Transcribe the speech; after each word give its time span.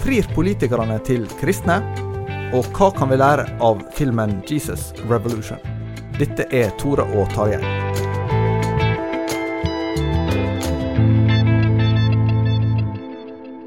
Frir 0.00 0.24
politikerne 0.34 0.94
til 1.04 1.26
kristne? 1.36 1.74
Og 2.56 2.64
hva 2.72 2.86
kan 2.96 3.10
vi 3.10 3.18
lære 3.20 3.44
av 3.60 3.82
filmen 3.92 4.38
Jesus 4.48 4.94
Revolution? 5.10 5.60
Dette 6.16 6.46
er 6.56 6.72
Tore 6.80 7.04
og 7.04 7.28
Tarjei. 7.34 7.60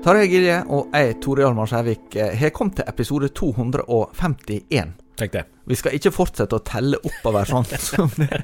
Tarjei 0.04 0.26
Gilje 0.34 0.58
og 0.74 0.90
jeg, 0.98 1.20
Tore 1.22 1.46
Hjalmar 1.46 1.70
Skjærvik, 1.70 2.10
eh, 2.18 2.34
har 2.42 2.50
kommet 2.50 2.82
til 2.82 2.90
episode 2.90 3.30
251. 3.30 5.03
Tenk 5.20 5.34
det. 5.36 5.44
Vi 5.70 5.78
skal 5.78 5.94
ikke 5.98 6.12
fortsette 6.14 6.58
å 6.58 6.64
telle 6.66 6.98
oppover 7.06 7.46
sånn 7.50 7.68
som 7.80 8.10
det. 8.18 8.42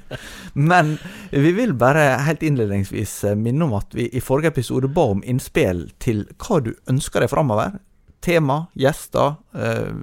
Men 0.54 0.98
vi 1.34 1.52
vil 1.58 1.74
bare 1.80 2.20
helt 2.28 2.46
innledningsvis 2.46 3.14
eh, 3.32 3.38
minne 3.40 3.66
om 3.66 3.74
at 3.80 3.96
vi 3.98 4.06
i 4.14 4.22
forrige 4.24 4.54
episode 4.54 4.92
ba 4.94 5.08
om 5.16 5.24
innspill 5.26 5.88
til 6.04 6.26
hva 6.38 6.60
du 6.66 6.76
ønsker 6.92 7.26
deg 7.26 7.32
framover. 7.34 7.80
Tema, 8.22 8.66
gjester, 8.78 9.38
eh, 9.58 9.94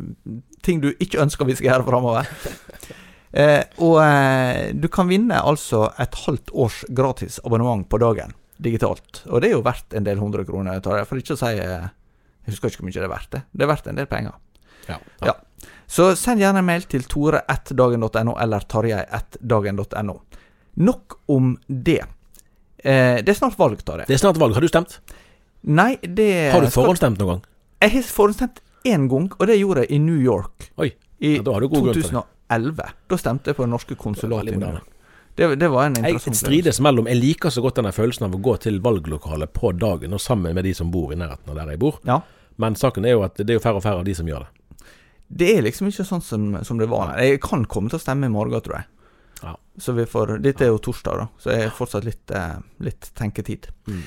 ting 0.66 0.81
du 0.82 0.91
ikke 0.97 1.21
ønsker 1.22 1.47
vi 1.47 1.55
skal 1.59 1.75
gjøre 1.75 1.87
framover. 1.87 2.31
Eh, 3.37 3.62
og 3.84 3.99
eh, 4.00 4.72
du 4.72 4.88
kan 4.88 5.10
vinne 5.10 5.38
altså 5.38 5.91
et 6.00 6.15
halvt 6.25 6.50
års 6.56 6.82
gratis 6.97 7.38
abonnement 7.44 7.84
på 7.91 8.00
dagen 8.00 8.32
digitalt. 8.56 9.22
Og 9.28 9.43
det 9.43 9.50
er 9.50 9.56
jo 9.59 9.65
verdt 9.66 9.94
en 9.99 10.06
del 10.06 10.21
hundre 10.22 10.47
kroner, 10.49 10.78
jeg, 10.81 11.06
for 11.09 11.21
ikke 11.21 11.37
å 11.37 11.41
si 11.41 11.53
eh, 11.60 11.88
Jeg 12.47 12.55
husker 12.55 12.71
ikke 12.72 12.81
hvor 12.81 12.88
mye 12.88 12.97
det 12.97 13.05
er 13.05 13.12
verdt. 13.12 13.31
det. 13.34 13.43
Det 13.53 13.66
er 13.66 13.71
verdt 13.72 13.91
en 13.91 13.99
del 14.00 14.09
penger. 14.10 14.38
Ja. 14.88 14.97
Ja. 15.26 15.34
Så 15.87 16.11
send 16.19 16.43
gjerne 16.43 16.61
en 16.63 16.67
mail 16.67 16.85
til 16.91 17.07
tore1dagen.no 17.07 18.35
eller 18.43 18.67
tarjei1dagen.no. 18.67 20.17
Nok 20.77 21.19
om 21.33 21.55
det. 21.67 22.03
Eh, 22.79 23.23
det 23.23 23.33
er 23.33 23.39
snart 23.39 23.57
valg, 23.59 23.81
Tarjei. 23.87 24.07
Det 24.09 24.19
er 24.19 24.21
snart 24.21 24.41
valg. 24.41 24.55
Har 24.55 24.65
du 24.65 24.69
stemt? 24.69 24.99
Nei, 25.67 25.97
det 26.03 26.53
Har 26.53 26.63
du 26.63 26.71
forhåndsstemt 26.71 27.19
noen 27.23 27.37
gang? 27.37 27.45
Jeg 27.83 27.95
har 27.97 28.11
forhåndsstemt 28.15 28.61
én 28.87 29.07
gang, 29.11 29.31
og 29.39 29.47
det 29.49 29.57
gjorde 29.59 29.87
jeg 29.87 29.97
i 29.97 30.03
New 30.03 30.19
York. 30.21 30.71
Oi. 30.79 30.93
I 31.19 31.37
Ja, 31.39 31.43
da 31.43 31.55
har 31.57 31.65
du 31.65 31.69
god 31.69 31.89
grunn 31.89 31.97
til 31.97 32.03
det. 32.03 32.13
2011. 32.13 32.93
Da 33.09 33.17
stemte 33.19 33.51
jeg 33.51 33.57
på 33.57 33.65
det 33.65 33.73
norske 33.73 33.97
konsulatet. 33.99 34.53
I 34.55 34.61
New. 34.61 34.77
York. 34.77 34.93
Det, 35.37 35.49
det 35.61 35.69
var 35.69 35.87
en 35.87 35.97
interessant 35.99 36.33
Jeg 36.33 36.41
strides 36.41 36.79
mellom 36.81 37.09
Jeg 37.11 37.19
liker 37.21 37.53
så 37.53 37.61
godt 37.61 37.77
denne 37.77 37.93
følelsen 37.93 38.25
av 38.25 38.37
å 38.37 38.39
gå 38.41 38.55
til 38.65 38.79
valglokalet 38.81 39.53
på 39.53 39.73
dagen 39.77 40.17
og 40.17 40.21
sammen 40.23 40.55
med 40.57 40.65
de 40.65 40.73
som 40.75 40.89
bor 40.93 41.13
i 41.13 41.19
nærheten 41.21 41.51
av 41.53 41.59
der 41.59 41.75
jeg 41.75 41.81
bor. 41.83 41.99
Ja. 42.09 42.21
Men 42.57 42.77
saken 42.77 43.05
er 43.05 43.19
jo 43.19 43.25
at 43.27 43.37
det 43.37 43.51
er 43.51 43.59
jo 43.59 43.65
færre 43.65 43.83
og 43.83 43.85
færre 43.85 44.01
av 44.01 44.07
de 44.07 44.15
som 44.17 44.29
gjør 44.29 44.47
det. 44.47 44.66
Det 45.28 45.48
er 45.56 45.64
liksom 45.66 45.88
ikke 45.91 46.06
sånn 46.06 46.22
som, 46.22 46.44
som 46.64 46.78
det 46.78 46.88
var. 46.91 47.16
Jeg 47.19 47.41
kan 47.44 47.64
komme 47.70 47.91
til 47.91 47.98
å 47.98 48.03
stemme 48.03 48.28
i 48.28 48.32
morgen, 48.32 48.60
tror 48.62 48.78
jeg. 48.78 48.88
Ja. 49.42 49.56
Så 49.78 49.92
vi 49.97 50.06
får, 50.09 50.38
Dette 50.44 50.64
er 50.66 50.70
jo 50.72 50.82
torsdag, 50.82 51.19
da, 51.19 51.26
så 51.42 51.53
jeg 51.53 51.66
har 51.66 51.75
fortsatt 51.76 52.06
litt, 52.06 52.31
eh, 52.31 52.54
litt 52.87 53.10
tenketid. 53.19 53.69
Mm. 53.91 54.04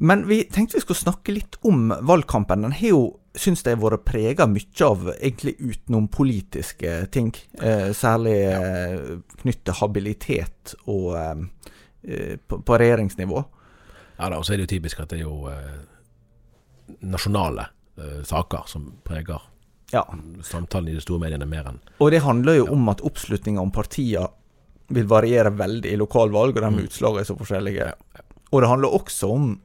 Men 0.00 0.22
vi 0.28 0.44
tenkte 0.44 0.78
vi 0.78 0.84
skulle 0.84 1.00
snakke 1.00 1.34
litt 1.34 1.58
om 1.66 1.90
valgkampen. 2.08 2.62
Den 2.64 2.72
har 2.72 2.92
jo, 2.92 3.00
syns 3.36 3.64
jeg, 3.66 3.80
vært 3.82 4.06
prega 4.08 4.46
mye 4.48 4.86
av 4.86 5.10
egentlig 5.12 5.56
utenompolitiske 5.58 6.94
ting. 7.12 7.34
Eh, 7.60 7.90
særlig 7.96 8.36
eh, 8.48 9.18
knyttet 9.42 9.66
til 9.68 9.78
habilitet 9.82 10.74
og 10.86 11.10
eh, 11.20 11.44
eh, 12.04 12.34
på, 12.40 12.62
på 12.64 12.80
regjeringsnivå. 12.80 13.44
Ja 14.20 14.28
da, 14.28 14.38
og 14.38 14.44
så 14.44 14.54
er 14.54 14.60
det 14.60 14.68
jo 14.68 14.74
typisk 14.76 15.00
at 15.00 15.12
det 15.12 15.20
er 15.20 15.26
jo 15.26 15.52
eh, 15.52 15.84
nasjonale 17.04 17.68
eh, 18.00 18.20
saker 18.28 18.66
som 18.72 18.88
preger 19.04 19.40
Ja. 19.92 20.04
samtalen 20.46 20.88
i 20.88 20.94
de 20.94 21.00
store 21.02 21.18
mediene 21.24 21.46
mer 21.50 21.66
enn 21.66 21.80
Og 21.98 22.10
det 22.14 22.20
handler 22.22 22.60
jo 22.60 22.66
om 22.72 22.88
at 22.92 23.00
oppslutninga 23.02 23.60
om 23.60 23.72
partier 23.74 24.28
vil 24.90 25.06
variere 25.06 25.50
veldig 25.54 25.90
i 25.92 25.96
lokalvalg, 25.98 26.56
og 26.56 26.62
de 26.62 26.70
Mm. 26.70 26.84
utslagene 26.86 27.20
er 27.20 27.24
så 27.24 27.36
forskjellige. 27.38 27.92
Og 28.52 28.60
det 28.62 28.68
handler 28.70 28.94
også 28.94 29.30
om 29.34 29.60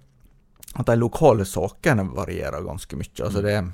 at 0.75 0.85
de 0.85 0.95
lokale 0.97 1.45
sakene 1.45 2.03
varierer 2.13 2.63
ganske 2.65 2.95
mye. 2.97 3.23
Altså 3.23 3.41
det, 3.41 3.71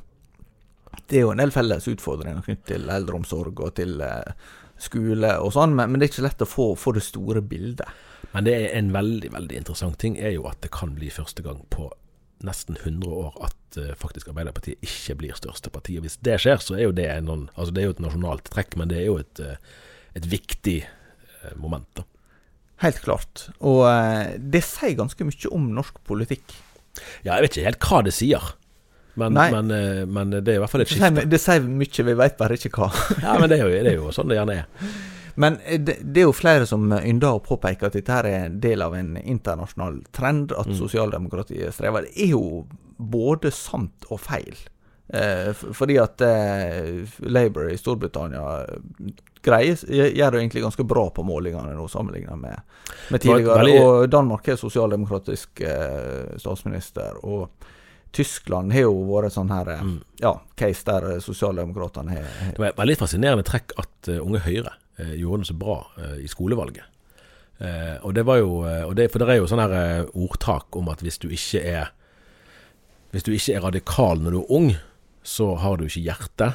det 1.07 1.17
er 1.17 1.22
jo 1.25 1.31
en 1.31 1.38
del 1.41 1.51
felles 1.51 1.88
utfordringer 1.88 2.41
knyttet 2.45 2.66
til 2.75 2.89
eldreomsorg 2.89 3.59
og 3.59 3.73
til 3.75 4.00
eh, 4.01 4.33
skole 4.78 5.33
og 5.39 5.51
sånn, 5.56 5.75
men, 5.75 5.91
men 5.91 6.00
det 6.00 6.07
er 6.09 6.13
ikke 6.13 6.28
lett 6.28 6.41
å 6.45 6.50
få, 6.50 6.75
få 6.79 6.94
det 6.95 7.03
store 7.03 7.41
bildet. 7.41 7.88
Men 8.33 8.45
det 8.47 8.53
er 8.56 8.78
en 8.79 8.91
veldig, 8.94 9.31
veldig 9.33 9.57
interessant 9.57 9.97
ting 10.00 10.16
er 10.18 10.31
jo 10.38 10.45
at 10.47 10.62
det 10.62 10.72
kan 10.72 10.94
bli 10.95 11.09
første 11.09 11.44
gang 11.44 11.63
på 11.69 11.89
nesten 12.47 12.78
100 12.79 13.12
år 13.12 13.35
at 13.44 13.56
eh, 13.77 13.93
faktisk 13.95 14.27
Arbeiderpartiet 14.31 14.81
ikke 14.81 15.15
blir 15.19 15.35
største 15.37 15.69
parti. 15.71 15.97
Og 15.97 16.03
hvis 16.05 16.17
det 16.23 16.39
skjer, 16.41 16.57
så 16.63 16.75
er 16.77 16.83
jo 16.87 16.91
det 16.91 17.09
noen- 17.23 17.49
altså 17.55 17.73
det 17.73 17.83
er 17.83 17.87
jo 17.91 17.95
et 17.97 18.03
nasjonalt 18.07 18.43
trekk, 18.51 18.75
men 18.77 18.87
det 18.91 18.97
er 18.99 19.05
jo 19.05 19.17
et, 19.21 19.39
eh, 19.39 19.55
et 20.15 20.25
viktig 20.27 20.79
eh, 20.83 21.53
moment. 21.57 21.87
da. 21.95 22.03
Helt 22.81 23.01
klart. 23.03 23.49
Og 23.61 23.85
det 24.51 24.63
sier 24.65 24.95
ganske 24.97 25.23
mye 25.23 25.51
om 25.53 25.67
norsk 25.75 25.99
politikk. 26.03 26.55
Ja, 27.23 27.35
jeg 27.37 27.43
vet 27.45 27.57
ikke 27.57 27.65
helt 27.69 27.79
hva 27.85 27.99
det 28.03 28.13
sier, 28.17 28.41
men, 29.15 29.33
men, 29.33 29.67
men 30.11 30.31
det 30.31 30.47
er 30.49 30.57
i 30.57 30.61
hvert 30.63 30.71
fall 30.71 30.81
et 30.81 30.89
skifte. 30.89 31.25
det 31.29 31.39
sier 31.43 31.61
mye, 31.61 32.03
vi 32.07 32.13
vet 32.17 32.38
bare 32.39 32.57
ikke 32.57 32.71
hva. 32.73 32.89
Ja, 33.21 33.35
men 33.38 33.50
det 33.51 33.59
er, 33.59 33.67
jo, 33.69 33.83
det 33.85 33.91
er 33.91 33.97
jo 34.00 34.09
sånn 34.15 34.27
det 34.31 34.39
gjerne 34.39 34.56
er. 34.63 34.89
Men 35.39 35.59
det, 35.63 36.00
det 36.03 36.24
er 36.24 36.25
jo 36.25 36.33
flere 36.35 36.65
som 36.67 36.89
ynder 36.91 37.38
å 37.38 37.44
påpeke 37.45 37.85
at 37.88 37.94
dette 37.95 38.12
her 38.12 38.25
er 38.27 38.47
en 38.50 38.57
del 38.59 38.81
av 38.83 38.95
en 38.97 39.13
internasjonal 39.21 40.01
trend, 40.12 40.51
at 40.51 40.67
Mm. 40.67 40.75
sosialdemokratiet 40.81 41.71
strever. 41.77 42.01
Det 42.09 42.25
er 42.25 42.33
jo 42.33 42.65
både 43.01 43.51
sant 43.51 44.06
og 44.09 44.19
feil. 44.21 44.56
Eh, 45.13 45.50
fordi 45.75 45.98
at 46.00 46.21
eh, 46.24 47.01
Labour 47.27 47.68
i 47.71 47.75
Storbritannia 47.77 48.44
eh, 48.63 49.09
greier, 49.44 49.75
gjør 49.89 50.31
det 50.31 50.39
egentlig 50.39 50.62
ganske 50.63 50.86
bra 50.88 51.09
på 51.12 51.25
målingene 51.27 51.74
nå, 51.75 51.88
sammenlignet 51.92 52.38
med, 52.39 52.62
med 53.12 53.19
tidligere. 53.25 53.57
veldig- 53.59 53.81
Og 53.81 54.09
Danmark 54.13 54.48
har 54.48 54.56
sosialdemokratisk 54.62 55.62
eh, 55.68 56.38
statsminister. 56.39 57.18
Og 57.25 57.50
Tyskland 58.15 58.71
har 58.75 58.86
jo 58.88 58.95
vært 59.09 59.31
sånn 59.36 59.51
her 59.51 59.69
eh, 59.75 59.81
Mm. 59.83 60.00
ja, 60.21 60.33
case 60.56 60.83
der 60.86 61.09
eh, 61.15 61.19
sosialdemokratene 61.19 62.09
har 62.15 62.24
har- 62.45 62.51
Det 62.56 62.59
var 62.59 62.74
veldig 62.86 62.98
fascinerende 62.98 63.44
trekk 63.44 63.71
at 63.80 64.07
Unge 64.21 64.39
Høyre 64.39 64.71
gjorde 65.18 65.42
det 65.44 65.48
så 65.48 65.57
bra 65.57 65.77
i 66.21 66.27
skolevalget. 66.27 66.83
Og 68.03 68.13
det 68.13 68.24
var 68.25 68.38
jo, 68.38 68.62
det, 68.94 69.12
For 69.12 69.19
det 69.19 69.30
er 69.30 69.38
jo 69.39 69.48
sånn 69.50 69.62
her 69.62 70.06
ordtak 70.18 70.75
om 70.77 70.89
at 70.89 71.00
hvis 71.01 71.18
du 71.21 71.27
ikke 71.30 71.62
er 71.63 71.89
Hvis 73.12 73.25
du 73.28 73.31
ikke 73.36 73.56
er 73.58 73.66
radikal 73.66 74.22
når 74.24 74.36
du 74.36 74.40
er 74.42 74.54
ung, 74.58 74.69
så 75.24 75.54
har 75.62 75.78
du 75.78 75.86
ikke 75.86 76.06
hjerte. 76.06 76.54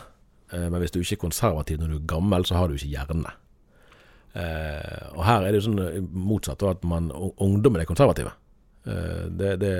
eh, 0.52 0.68
men 0.70 0.80
hvis 0.80 0.94
du 0.94 1.00
ikke 1.00 1.18
er 1.18 1.24
konservativ 1.26 1.78
når 1.80 1.92
du 1.92 1.98
er 2.00 2.08
gammel, 2.14 2.44
så 2.44 2.56
har 2.56 2.68
du 2.68 2.74
ikke 2.74 2.94
hjerne. 2.94 3.34
Eh, 4.36 5.06
og 5.14 5.22
her 5.24 5.46
er 5.46 5.54
det 5.54 5.62
sånn 5.64 5.78
motsatt 5.78 6.60
motsatt, 6.60 6.64
at 6.68 6.82
man, 6.84 7.08
ungdommen 7.12 7.80
er 7.80 7.88
konservative. 7.88 8.32
Eh, 8.84 9.28
det, 9.32 9.56
det, 9.62 9.76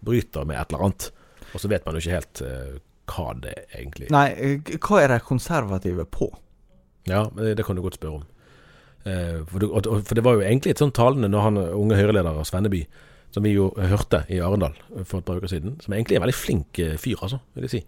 bryter 0.00 0.46
med 0.48 0.60
et 0.60 0.70
eller 0.70 0.86
annet. 0.86 1.10
Og 1.52 1.60
så 1.60 1.68
vet 1.68 1.84
man 1.84 1.96
jo 1.96 2.02
ikke 2.04 2.18
helt 2.18 2.42
eh, 2.46 2.76
hva 3.10 3.32
det 3.42 3.56
egentlig 3.74 4.08
er. 4.08 4.14
Nei, 4.14 4.28
eh, 4.38 4.76
hva 4.78 5.02
er 5.02 5.14
de 5.14 5.18
konservative 5.26 6.06
på? 6.08 6.30
Ja, 7.10 7.26
det, 7.36 7.56
det 7.58 7.66
kan 7.66 7.76
du 7.76 7.82
godt 7.84 7.98
spørre 7.98 8.22
om. 8.22 8.28
Eh, 9.04 9.40
for, 9.48 9.66
for, 9.82 10.14
det 10.14 10.24
var 10.24 10.38
jo 10.38 10.46
egentlig 10.46 10.76
et 10.76 10.82
sånt 10.82 10.94
talende 10.96 11.30
når 11.32 11.46
han 11.48 11.60
unge 11.64 11.98
Høyre-leder 11.98 12.42
Svenneby, 12.46 12.84
som 13.30 13.46
vi 13.46 13.54
jo 13.54 13.70
hørte 13.76 14.24
i 14.28 14.40
Arendal 14.42 14.74
for 15.04 15.20
et 15.20 15.26
par 15.26 15.38
uker 15.38 15.52
siden, 15.52 15.76
som 15.82 15.94
egentlig 15.94 16.16
er 16.16 16.22
en 16.22 16.26
veldig 16.26 16.38
flink 16.38 16.80
fyr, 16.98 17.20
altså, 17.22 17.38
vil 17.54 17.68
jeg 17.68 17.74
si 17.78 17.82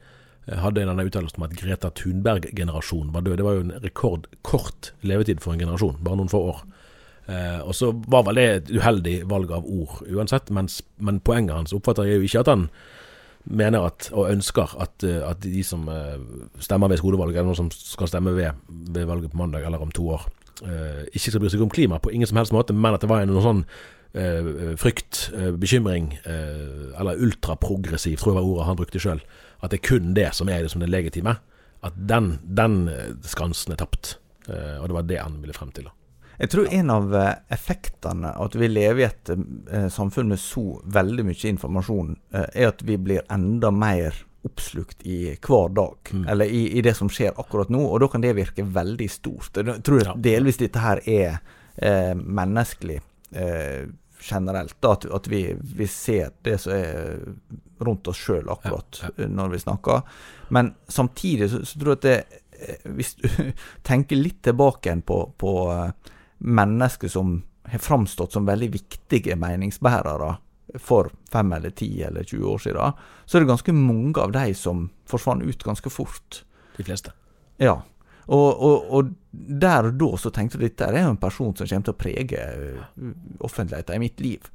hadde 0.51 0.83
en 0.83 0.99
uttalelse 0.99 1.39
om 1.39 1.45
at 1.47 1.55
Greta 1.55 1.91
Thunberg-generasjonen 1.95 3.13
var 3.15 3.23
død. 3.23 3.37
Det 3.39 3.45
var 3.47 3.53
jo 3.55 3.61
en 3.63 3.77
rekordkort 3.83 4.93
levetid 5.07 5.39
for 5.43 5.55
en 5.55 5.63
generasjon, 5.63 6.01
bare 6.03 6.19
noen 6.19 6.33
få 6.33 6.41
år. 6.51 6.65
Eh, 7.31 7.61
og 7.63 7.75
så 7.79 7.93
var 8.11 8.25
vel 8.27 8.41
det 8.41 8.49
et 8.51 8.73
uheldig 8.75 9.15
valg 9.31 9.53
av 9.55 9.67
ord 9.71 10.03
uansett, 10.11 10.51
mens, 10.51 10.81
men 10.99 11.21
poenget 11.23 11.55
hans 11.55 11.75
oppfatter 11.77 12.09
jeg 12.09 12.19
jo 12.19 12.27
ikke 12.27 12.43
at 12.43 12.51
han 12.51 12.67
mener 13.45 13.87
at, 13.87 14.09
og 14.11 14.31
ønsker 14.33 14.75
at, 14.83 15.07
eh, 15.07 15.23
at 15.23 15.43
de 15.45 15.63
som 15.67 15.87
eh, 15.91 16.19
stemmer 16.63 16.91
ved 16.91 16.99
skolevalget, 16.99 17.39
eller 17.39 17.53
noen 17.53 17.61
som 17.63 17.73
skal 17.75 18.11
stemme 18.11 18.35
ved, 18.35 18.59
ved, 18.67 19.07
valget 19.07 19.31
på 19.31 19.39
mandag 19.39 19.67
eller 19.67 19.83
om 19.83 19.95
to 19.95 20.09
år, 20.17 20.27
eh, 20.67 21.05
ikke 21.13 21.31
skal 21.31 21.45
bry 21.45 21.55
seg 21.55 21.63
om 21.63 21.71
klima 21.71 22.03
på 22.03 22.11
ingen 22.11 22.27
som 22.27 22.43
helst 22.43 22.55
måte, 22.55 22.75
men 22.75 22.99
at 22.99 23.07
det 23.07 23.11
var 23.11 23.23
en 23.23 23.39
sånn 23.39 23.63
eh, 23.63 24.02
frykt, 24.13 25.31
eh, 25.33 25.55
bekymring, 25.57 26.11
eller 26.25 27.23
ultraprogressiv, 27.23 28.19
tror 28.21 28.33
jeg 28.33 28.39
var 28.41 28.49
ordet 28.51 28.67
han 28.69 28.77
brukte 28.77 29.01
sjøl, 29.01 29.23
at 29.63 29.73
det 29.73 29.81
er 29.81 29.89
kun 29.89 30.13
det 30.15 30.29
som 30.37 30.51
er 30.53 30.63
det 30.63 30.73
som 30.73 30.85
det 30.85 30.91
legitime. 30.93 31.39
At 31.83 31.97
den, 31.97 32.37
den 32.45 32.87
skansen 33.27 33.73
er 33.75 33.81
tapt. 33.81 34.17
Og 34.47 34.87
det 34.87 34.95
var 34.95 35.07
det 35.07 35.19
han 35.19 35.41
ville 35.41 35.57
frem 35.57 35.73
til. 35.75 35.89
da. 35.89 35.97
Jeg 36.43 36.51
tror 36.51 36.73
en 36.75 36.91
av 36.91 37.13
eh, 37.15 37.35
effektene 37.55 38.33
av 38.35 38.49
at 38.49 38.57
vi 38.59 38.69
lever 38.71 39.03
i 39.03 39.07
et 39.07 39.31
eh, 39.31 39.89
samfunn 39.93 40.33
med 40.33 40.41
så 40.43 40.81
veldig 40.91 41.27
mye 41.29 41.51
informasjon, 41.53 42.17
eh, 42.35 42.49
er 42.65 42.73
at 42.73 42.83
vi 42.87 42.97
blir 42.99 43.23
enda 43.31 43.71
mer 43.71 44.17
oppslukt 44.43 45.05
i 45.07 45.37
hver 45.37 45.71
dag, 45.77 46.11
mm. 46.11 46.25
eller 46.33 46.51
i, 46.51 46.65
i, 46.75 46.83
det 46.83 46.97
som 46.99 47.11
skjer 47.13 47.37
akkurat 47.39 47.71
nå. 47.71 47.85
Og 47.87 48.03
da 48.03 48.09
kan 48.11 48.25
det 48.25 48.35
virke 48.41 48.67
veldig 48.67 49.09
stort. 49.13 49.55
Jeg 49.55 49.85
tror 49.87 50.03
ja. 50.03 50.17
delvis 50.19 50.59
dette 50.59 50.83
her 50.83 51.03
er 51.07 51.39
eh, 51.77 52.11
menneskelig 52.19 52.99
eh, 53.39 53.87
generelt. 54.23 54.77
Da, 54.81 54.93
at, 54.93 55.05
at 55.05 55.29
vi, 55.29 55.57
vi, 55.75 55.87
ser 55.87 56.31
det 56.43 56.59
som 56.63 56.73
er 56.77 57.21
rundt 57.83 58.09
oss 58.09 58.21
sjøl 58.23 58.51
akkurat 58.51 59.03
ja, 59.03 59.11
ja. 59.17 59.29
når 59.29 59.55
vi 59.55 59.63
snakker. 59.63 60.03
Men 60.55 60.75
samtidig 60.89 61.51
så, 61.51 61.65
så, 61.67 61.79
tror 61.79 61.95
jeg 61.95 62.01
at 62.01 62.07
det, 62.09 62.43
eh, 62.61 62.91
hvis 62.99 63.15
du 63.19 63.29
tenker 63.89 64.21
litt 64.21 64.43
tilbake 64.47 64.95
på, 65.07 65.19
på 65.39 65.55
eh, 65.73 66.15
mennesker 66.39 67.11
som 67.11 67.41
har 67.73 67.83
framstått 67.83 68.35
som 68.35 68.47
veldig 68.47 68.73
viktige 68.73 69.37
meningsbærere 69.39 70.35
for 70.81 71.11
fem 71.31 71.53
eller 71.53 71.75
ti 71.77 71.91
eller 72.03 72.25
20 72.25 72.47
år 72.49 72.63
siden, 72.65 73.01
så 73.27 73.37
er 73.37 73.43
det 73.43 73.51
ganske 73.51 73.75
mange 73.77 74.21
av 74.23 74.33
de 74.35 74.55
som 74.57 74.87
forsvant 75.09 75.45
ut 75.45 75.65
ganske 75.67 75.91
fort. 75.93 76.43
De 76.77 76.87
fleste. 76.87 77.13
Ja. 77.61 77.83
Og, 78.27 78.63
og, 78.63 78.91
og, 78.95 79.15
der 79.33 79.89
og 79.89 79.97
da 79.99 80.11
så 80.21 80.31
tenkte 80.35 80.59
jeg 80.59 80.71
at 80.71 80.77
dette 80.77 80.91
er 80.91 81.07
jo 81.07 81.15
en 81.15 81.23
person 81.23 81.55
som 81.57 81.67
kommer 81.67 81.89
til 81.89 81.95
å 81.95 81.99
prege 81.99 82.43
eh, 82.43 83.09
offentligheten 83.43 83.97
i 83.97 84.03
mitt 84.03 84.23
liv, 84.23 84.47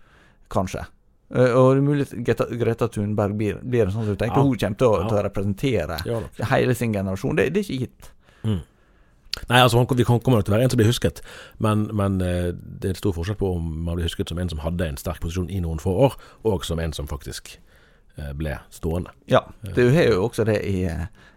kanskje. 0.53 0.85
Uh, 1.27 1.51
og 1.59 1.65
det 1.75 1.81
er 1.81 1.83
mulig 1.83 2.05
Greta, 2.23 2.45
Greta 2.55 2.87
Thunberg 2.87 3.33
blir, 3.35 3.57
blir 3.59 3.83
en 3.83 3.91
sånn 3.91 4.05
som 4.05 4.15
du 4.15 4.19
tenker 4.21 4.39
ja. 4.39 4.45
hun 4.47 4.59
kommer 4.61 4.79
til 4.79 4.87
å, 4.87 4.99
ja. 5.01 5.07
til 5.09 5.17
å 5.17 5.23
representere 5.25 5.97
ja, 6.07 6.19
hele 6.53 6.75
sin 6.77 6.95
generasjon. 6.95 7.35
Det, 7.35 7.49
det 7.51 7.63
er 7.63 7.67
ikke 7.67 7.87
gitt. 7.87 8.11
Mm. 8.47 8.61
Nei, 9.49 9.59
altså 9.59 9.83
Vi 9.83 10.05
kommer 10.07 10.39
nok 10.39 10.47
til 10.47 10.53
å 10.53 10.55
være 10.55 10.65
en 10.65 10.71
som 10.71 10.79
blir 10.79 10.87
husket, 10.89 11.19
men, 11.63 11.83
men 11.91 12.21
uh, 12.23 12.53
det 12.55 12.93
er 12.93 13.01
stor 13.01 13.15
forskjell 13.17 13.39
på 13.41 13.51
om 13.57 13.67
man 13.89 13.99
blir 13.99 14.07
husket 14.07 14.31
som 14.31 14.39
en 14.39 14.53
som 14.53 14.63
hadde 14.63 14.87
en 14.87 14.99
sterk 15.01 15.19
posisjon 15.23 15.51
i 15.51 15.59
noen 15.63 15.83
få 15.83 15.93
år, 16.07 16.15
og 16.47 16.63
som 16.65 16.79
en 16.79 16.95
som 16.95 17.09
faktisk 17.11 17.57
ble 18.33 18.55
stående. 18.73 19.11
Ja, 19.29 19.43
det 19.61 19.83
er 19.93 20.11
jo 20.11 20.23
også 20.25 20.45
det 20.47 20.57
i, 20.65 20.87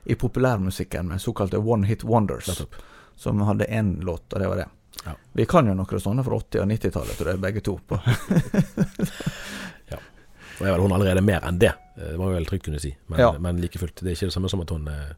i 0.05 0.15
populærmusikken 0.17 1.11
med 1.13 1.21
såkalte 1.21 1.59
one 1.61 1.87
hit 1.87 2.05
wonders, 2.05 2.49
som 3.17 3.41
hadde 3.45 3.69
én 3.69 3.99
låt, 4.05 4.33
og 4.33 4.41
det 4.41 4.49
var 4.49 4.63
det. 4.63 4.69
Ja. 5.05 5.13
Vi 5.33 5.47
kan 5.47 5.69
jo 5.69 5.75
noen 5.75 6.01
sånne 6.01 6.25
fra 6.25 6.39
80- 6.39 6.63
og 6.63 6.71
90-tallet, 6.73 7.19
tror 7.19 7.33
jeg, 7.33 7.43
begge 7.45 7.65
to. 7.65 7.79
Ja, 9.91 9.99
Og 10.61 10.67
jeg 10.67 10.75
vel 10.75 10.83
hun 10.85 10.93
allerede 10.93 11.23
mer 11.25 11.45
enn 11.49 11.59
det, 11.59 11.73
det 11.97 12.17
var 12.21 12.31
jo 12.31 12.37
vel 12.37 12.49
trygt 12.49 12.67
kunne 12.69 12.81
si. 12.83 12.93
Men, 13.09 13.21
ja. 13.21 13.31
men 13.41 13.61
like 13.63 13.81
fullt, 13.81 14.03
det 14.03 14.13
er 14.13 14.19
ikke 14.19 14.29
det 14.29 14.37
samme 14.37 14.51
som 14.53 14.63
at 14.63 14.73
hun 14.75 14.89
eh, 14.93 15.15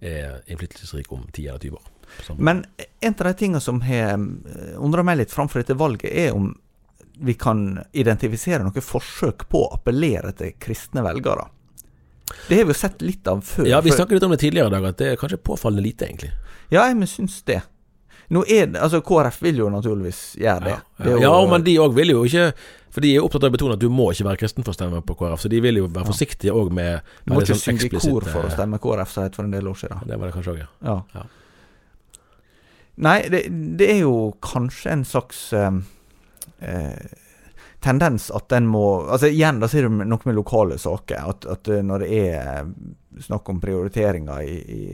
er 0.00 0.38
innflytelsesrik 0.46 1.10
om 1.12 1.26
10 1.32 1.48
eller 1.48 1.58
20 1.58 1.80
år. 1.80 1.90
Men 2.38 2.64
en 3.00 3.14
av 3.18 3.26
de 3.26 3.34
tingene 3.38 3.60
som 3.60 3.80
har 3.82 4.14
eh, 4.14 4.76
undra 4.78 5.02
meg 5.06 5.18
litt 5.20 5.34
framfor 5.34 5.62
dette 5.62 5.76
valget, 5.78 6.10
er 6.10 6.36
om 6.36 6.52
vi 7.20 7.34
kan 7.38 7.78
identifisere 7.92 8.64
noen 8.64 8.84
forsøk 8.84 9.46
på 9.50 9.66
å 9.66 9.74
appellere 9.76 10.32
til 10.36 10.56
kristne 10.60 11.04
velgere. 11.04 11.46
Det 12.48 12.58
har 12.58 12.66
vi 12.66 12.74
jo 12.74 12.78
sett 12.78 13.02
litt 13.04 13.28
av 13.28 13.44
før. 13.44 13.68
Ja, 13.68 13.80
vi 13.84 13.92
snakket 13.92 14.18
litt 14.18 14.26
om 14.26 14.32
det 14.34 14.40
tidligere 14.42 14.72
i 14.72 14.74
dag, 14.74 14.88
at 14.90 14.98
det 14.98 15.12
er 15.12 15.20
kanskje 15.20 15.38
påfallende 15.44 15.84
lite, 15.84 16.08
egentlig. 16.08 16.32
Ja, 16.72 16.86
jeg 16.88 17.08
syns 17.08 17.42
det. 17.46 17.60
Nå 18.32 18.44
er 18.48 18.70
det, 18.72 18.80
altså 18.80 19.02
KrF 19.04 19.42
vil 19.44 19.60
jo 19.60 19.68
naturligvis 19.72 20.22
gjøre 20.40 20.64
det. 20.64 20.78
Ja, 21.04 21.10
ja. 21.10 21.18
ja 21.26 21.34
men 21.50 21.64
de 21.66 21.76
òg 21.82 21.92
vil 21.96 22.14
jo 22.14 22.24
ikke 22.24 22.46
For 22.94 23.04
de 23.04 23.10
er 23.10 23.24
opptatt 23.26 23.44
av 23.44 23.50
å 23.50 23.54
betone 23.56 23.76
at 23.76 23.82
du 23.82 23.88
må 23.92 24.06
ikke 24.14 24.24
være 24.28 24.40
kristen 24.40 24.64
for 24.64 24.72
å 24.72 24.78
stemme 24.78 25.02
på 25.04 25.16
KrF, 25.18 25.42
så 25.44 25.50
de 25.52 25.60
vil 25.60 25.82
jo 25.82 25.88
være 25.90 26.08
forsiktige 26.08 26.54
òg 26.56 26.70
med 26.74 27.02
Du 27.26 27.34
må 27.34 27.42
ikke 27.42 27.56
sånn 27.58 27.80
synge 27.80 27.90
i 27.90 27.92
kor 27.98 28.28
for 28.30 28.48
å 28.48 28.52
stemme 28.54 28.80
KrF, 28.80 29.12
sa 29.12 29.26
jeg 29.26 29.34
for 29.36 29.44
en 29.44 29.52
del 29.52 29.68
år 29.68 29.80
siden. 29.80 30.04
Det 30.08 30.18
var 30.20 30.30
det 30.30 30.36
kanskje 30.38 30.54
òg, 30.54 30.62
ja. 30.64 30.96
ja. 31.18 31.24
Nei, 33.04 33.18
det, 33.28 33.42
det, 33.50 33.90
er 33.90 34.00
jo 34.04 34.14
kanskje 34.46 34.92
en 34.94 35.02
slags 35.08 35.48
eh, 35.58 35.70
tendens 37.84 38.30
at 38.32 38.46
den 38.48 38.64
må 38.70 38.84
Altså 39.12 39.28
Igjen, 39.28 39.58
da 39.60 39.68
sier 39.68 39.88
du 39.88 39.98
noe 40.00 40.24
med 40.24 40.36
lokale 40.38 40.78
saker. 40.80 41.26
At, 41.34 41.48
at 41.50 41.72
når 41.84 42.04
det 42.04 42.20
er 42.30 42.70
snakk 43.24 43.50
om 43.52 43.60
prioriteringer 43.60 44.46
i, 44.48 44.54
i 44.56 44.84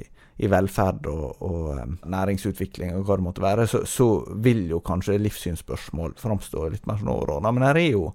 i 0.41 0.49
velferd 0.49 1.05
og, 1.11 1.43
og 1.45 1.81
næringsutvikling 2.09 2.95
og 2.97 3.05
hva 3.05 3.19
det 3.19 3.25
måtte 3.27 3.45
være, 3.45 3.67
så, 3.69 3.83
så 3.85 4.09
vil 4.41 4.63
jo 4.71 4.81
kanskje 4.85 5.19
livssynsspørsmål 5.21 6.15
framstå 6.21 6.69
litt 6.73 6.87
mer 6.89 7.01
sånn 7.01 7.13
overordna. 7.13 7.53
Men 7.53 7.67
det 7.67 7.83
er 7.83 7.99
jo 7.99 8.07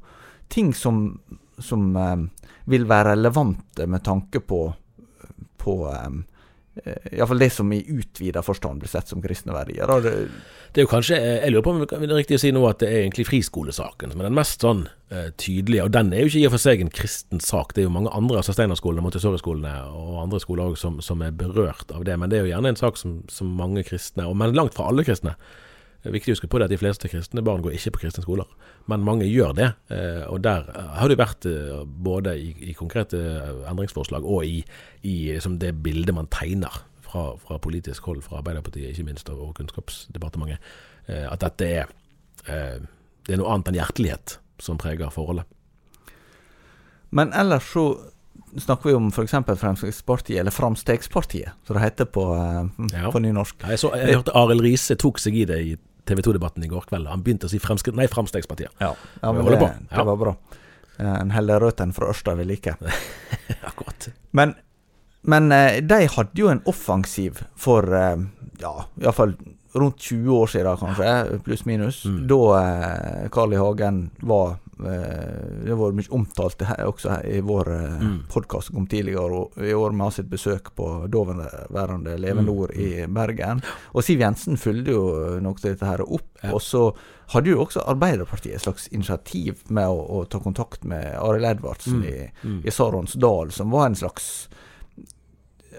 ting 0.50 0.72
som, 0.74 1.04
som 1.62 1.92
um, 1.94 2.24
vil 2.72 2.88
være 2.90 3.14
relevante 3.14 3.86
med 3.90 4.06
tanke 4.06 4.42
på, 4.42 4.62
på 5.62 5.76
um, 5.86 6.24
Iallfall 6.84 7.40
det 7.40 7.50
som 7.56 7.70
i 7.72 7.80
utvida 7.88 8.42
forstand 8.44 8.82
blir 8.84 8.92
sett 8.92 9.08
som 9.08 9.22
kristne 9.24 9.54
verdier. 9.56 9.88
Det, 10.04 10.12
det, 10.74 10.82
er 10.82 10.84
jo 10.84 10.92
kanskje, 10.92 11.16
Jeg 11.16 11.54
lurer 11.54 11.64
på 11.64 11.72
om 11.72 11.80
det 11.86 12.00
er 12.02 12.18
riktig 12.18 12.36
å 12.36 12.42
si 12.44 12.52
nå 12.52 12.66
at 12.68 12.82
det 12.84 12.90
er 12.90 13.04
egentlig 13.06 13.28
friskolesaken 13.30 14.12
som 14.12 14.20
er 14.20 14.28
den 14.28 14.36
mest 14.36 14.66
sånn 14.66 14.82
uh, 15.14 15.30
tydelige. 15.40 15.86
Og 15.88 15.94
den 15.96 16.12
er 16.12 16.26
jo 16.26 16.34
ikke 16.34 16.42
i 16.42 16.50
og 16.50 16.56
for 16.58 16.66
seg 16.66 16.84
en 16.84 16.92
kristen 16.92 17.44
sak. 17.44 17.72
Det 17.72 17.86
er 17.86 17.88
jo 17.88 17.96
mange 17.96 18.12
andre, 18.18 18.42
altså 18.42 18.58
Steinerskolene, 18.58 19.06
Montessori-skolene 19.06 19.76
og 19.88 20.20
andre 20.26 20.42
skoler 20.44 20.74
også, 20.74 20.82
som, 20.84 21.00
som, 21.06 21.24
er 21.24 21.38
berørt 21.38 21.96
av 21.96 22.04
det. 22.08 22.20
Men 22.20 22.34
det 22.34 22.42
er 22.42 22.50
jo 22.50 22.52
gjerne 22.52 22.76
en 22.76 22.82
sak 22.82 23.00
som, 23.00 23.22
som 23.32 23.56
mange 23.56 23.86
kristne, 23.88 24.28
og, 24.28 24.36
men 24.42 24.58
langt 24.58 24.76
fra 24.76 24.90
alle 24.92 25.08
kristne, 25.08 25.38
det 26.04 26.12
er 26.12 26.20
viktig 26.20 26.34
å 26.34 26.36
huske 26.36 26.52
på 26.52 26.60
det 26.60 26.68
at 26.68 26.76
de 26.76 26.78
fleste 26.78 27.10
kristne 27.10 27.42
barn 27.42 27.64
går 27.66 27.80
ikke 27.80 27.96
på 27.96 28.04
kristne 28.04 28.22
skoler, 28.22 28.52
men 28.92 29.06
mange 29.06 29.28
gjør 29.28 29.54
det. 29.58 29.70
Eh, 29.94 30.24
og 30.30 30.44
der 30.46 30.68
har 30.70 31.10
det 31.10 31.18
vært 31.18 31.48
eh, 31.50 31.82
både 31.86 32.36
i, 32.38 32.52
i 32.70 32.76
konkrete 32.78 33.20
endringsforslag 33.70 34.26
og 34.26 34.46
i, 34.46 34.60
i 35.08 35.16
det 35.62 35.72
bildet 35.86 36.16
man 36.16 36.30
tegner 36.34 36.84
fra, 37.06 37.32
fra, 37.42 37.58
politisk 37.62 38.06
hold, 38.06 38.22
fra 38.26 38.42
Arbeiderpartiet 38.42 38.92
ikke 38.92 39.08
minst, 39.08 39.30
og 39.34 39.56
Kunnskapsdepartementet, 39.58 40.74
eh, 41.10 41.26
at 41.32 41.42
dette 41.42 41.70
er, 41.82 41.94
det 42.46 43.34
er 43.34 43.40
noe 43.42 43.54
annet 43.54 43.72
enn 43.72 43.80
hjertelighet 43.80 44.38
som 44.62 44.78
preger 44.78 45.10
forholdet. 45.14 45.50
Men 47.16 47.32
ellers 47.34 47.66
så 47.72 47.88
snakker 48.60 48.92
vi 48.92 48.96
om 48.98 49.10
f.eks. 49.10 49.34
Fremskrittspartiet, 49.58 50.40
eller 50.44 50.54
Framstegspartiet, 50.54 51.58
som 51.66 51.78
det 51.78 51.84
heter 51.88 52.06
på, 52.06 52.24
ja. 52.94 53.10
på 53.10 53.22
nynorsk. 53.24 53.66
Jeg, 53.66 53.82
så, 53.82 53.92
jeg 53.98 54.20
hørte 54.20 54.36
Arild 54.38 54.64
Riise 54.64 54.98
tok 55.00 55.20
seg 55.22 55.42
i 55.42 55.46
det 55.50 55.60
i 55.64 55.76
TV 56.06 56.22
2-debatten 56.26 56.66
i 56.66 56.70
går 56.72 56.86
kveld. 56.90 57.10
Han 57.10 57.24
begynte 57.26 57.50
å 57.50 57.52
si 57.52 57.60
fremskritt, 57.62 57.98
nei, 57.98 58.08
Fremskrittspartiet. 58.12 58.74
Ja, 58.82 58.94
ja 59.22 59.34
men 59.34 59.48
det, 59.50 59.58
det, 59.90 60.06
var 60.10 60.20
bra. 60.22 60.36
Eh, 60.98 61.16
en 61.16 61.34
heller 61.36 61.66
rødt 61.66 61.82
enn 61.84 61.96
fra 61.96 62.12
Ørsta 62.14 62.36
vi 62.40 62.48
liker. 62.52 62.78
Akkurat. 63.70 64.10
Men, 64.38 64.56
men 65.26 65.52
eh, 65.56 65.82
de 65.86 66.04
hadde 66.18 66.42
jo 66.42 66.52
en 66.54 66.64
offensiv 66.70 67.42
for 67.60 67.90
eh, 67.98 68.18
ja, 68.62 68.76
iallfall 69.02 69.36
rundt 69.76 70.00
20 70.00 70.30
år 70.32 70.52
siden, 70.54 70.78
kanskje, 70.80 71.40
pluss-minus. 71.44 72.06
Mm. 72.08 72.20
Da 72.32 72.44
Carl 73.34 73.58
I. 73.58 73.60
Hagen 73.60 74.06
var 74.24 74.56
Eh, 74.56 74.65
det 74.78 75.70
har 75.72 75.80
vært 75.80 75.98
mye 76.00 76.12
omtalt 76.18 76.64
også 76.66 77.20
i 77.32 77.40
vår 77.46 77.72
eh, 77.72 78.02
mm. 78.02 78.18
podkast 78.32 78.70
som 78.70 78.80
kom 78.80 78.88
tidligere 78.92 79.46
i 79.64 79.74
år 79.78 79.96
med 79.96 80.16
sitt 80.16 80.28
besøk 80.32 80.74
på 80.76 80.90
daværende 81.12 82.18
Levende 82.20 82.52
mm. 82.52 82.54
Ord 82.54 82.74
i 82.76 82.90
Bergen. 83.08 83.64
Og 83.96 84.04
Siv 84.04 84.24
Jensen 84.24 84.60
fulgte 84.60 84.98
jo 84.98 85.06
noe 85.44 85.56
av 85.56 85.64
dette 85.64 85.88
her 85.88 86.04
opp. 86.04 86.28
Ja. 86.42 86.52
Og 86.52 86.62
så 86.64 86.90
hadde 87.34 87.54
jo 87.54 87.64
også 87.64 87.86
Arbeiderpartiet 87.88 88.60
et 88.60 88.66
slags 88.66 88.90
initiativ 88.92 89.64
med 89.74 89.88
å, 89.88 90.04
å 90.20 90.26
ta 90.30 90.42
kontakt 90.44 90.84
med 90.84 91.08
Arild 91.22 91.48
Edvardsen 91.56 92.02
mm. 92.02 92.06
i, 92.10 92.30
mm. 92.44 92.62
i 92.68 92.74
Sarons 92.74 93.16
Dal, 93.22 93.56
som 93.56 93.72
var 93.74 93.90
en 93.90 94.00
slags 94.04 94.50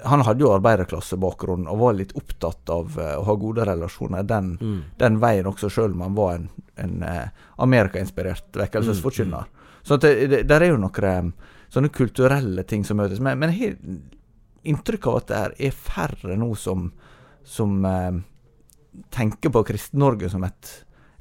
han 0.06 0.22
hadde 0.26 0.44
jo 0.44 0.52
arbeiderklassebakgrunn 0.54 1.66
og 1.70 1.80
var 1.80 1.96
litt 1.98 2.14
opptatt 2.18 2.70
av 2.72 2.96
uh, 2.98 3.12
å 3.20 3.24
ha 3.28 3.34
gode 3.40 3.66
relasjoner 3.68 4.26
den, 4.26 4.54
mm. 4.60 4.78
den 5.00 5.18
veien 5.22 5.48
også, 5.50 5.70
sjøl 5.72 5.96
om 5.96 6.06
han 6.06 6.16
var 6.16 6.38
en, 6.38 6.48
en 6.82 6.96
uh, 7.02 7.48
amerikainspirert 7.66 8.56
vekkelsesforkynner. 8.62 9.46
Mm. 9.46 9.52
mm. 9.52 9.82
Så 9.86 9.98
det, 10.02 10.12
det, 10.32 10.42
der 10.50 10.64
er 10.64 10.72
jo 10.72 10.80
noen 10.82 11.32
sånne 11.70 11.90
kulturelle 11.94 12.64
ting 12.66 12.82
som 12.86 12.98
møtes. 12.98 13.20
Men, 13.22 13.38
men 13.38 13.52
jeg 13.54 13.76
har 13.76 14.00
inntrykk 14.66 15.06
av 15.10 15.20
at 15.20 15.28
det 15.30 15.68
er 15.68 15.76
færre 15.76 16.38
nå 16.38 16.48
som, 16.58 16.88
som 17.46 17.78
uh, 17.86 18.18
tenker 19.14 19.52
på 19.54 19.62
Kristen-Norge 19.68 20.30
som 20.32 20.46
et 20.46 20.72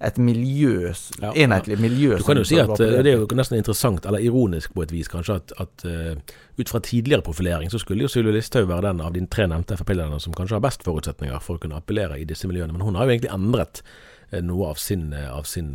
et 0.04 0.18
miljø, 0.20 0.92
ja, 1.22 1.30
enhetlig 1.32 1.78
miljø. 1.80 2.18
Du 2.20 2.26
kan 2.28 2.40
jo 2.40 2.44
si 2.48 2.58
at 2.60 2.74
det 2.76 3.08
er 3.08 3.22
jo 3.22 3.28
nesten 3.38 3.60
interessant, 3.62 4.06
eller 4.06 4.24
ironisk 4.24 4.74
på 4.76 4.84
et 4.84 4.92
vis 4.92 5.08
kanskje, 5.12 5.38
at, 5.40 5.54
at 5.62 5.86
uh, 5.88 6.34
ut 6.60 6.72
fra 6.72 6.82
tidligere 6.84 7.24
profilering 7.24 7.72
så 7.72 7.80
skulle 7.80 8.04
jo 8.04 8.12
Sylvi 8.12 8.34
Listhaug 8.36 8.68
være 8.68 8.90
den 8.90 9.04
av 9.06 9.14
de 9.16 9.24
tre 9.32 9.48
nevnte 9.48 9.78
Frp-lederne 9.80 10.20
som 10.20 10.36
kanskje 10.36 10.58
har 10.58 10.66
best 10.66 10.84
forutsetninger 10.84 11.40
for 11.44 11.56
å 11.56 11.64
kunne 11.64 11.80
appellere 11.80 12.20
i 12.20 12.28
disse 12.28 12.50
miljøene. 12.50 12.76
Men 12.76 12.84
hun 12.84 13.00
har 13.00 13.08
jo 13.08 13.16
egentlig 13.16 13.32
endret 13.38 13.82
uh, 14.34 14.42
noe 14.44 14.74
av 14.74 14.82
sin, 14.84 15.08
av 15.16 15.48
sin 15.48 15.72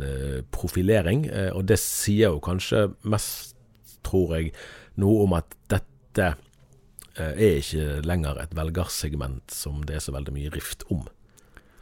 profilering, 0.53 1.25
og 1.55 1.65
det 1.71 1.79
sier 1.81 2.35
jo 2.35 2.43
kanskje 2.45 2.91
mest, 3.01 3.55
tror 4.05 4.35
jeg, 4.37 4.51
noe 5.01 5.25
om 5.25 5.33
at 5.37 5.57
dette 5.71 6.33
er 7.21 7.57
ikke 7.57 8.03
lenger 8.05 8.37
et 8.41 8.53
velgersegment 8.55 9.53
som 9.53 9.81
det 9.87 9.97
er 9.97 10.05
så 10.05 10.13
veldig 10.13 10.33
mye 10.35 10.53
rift 10.53 10.85
om. 10.93 11.03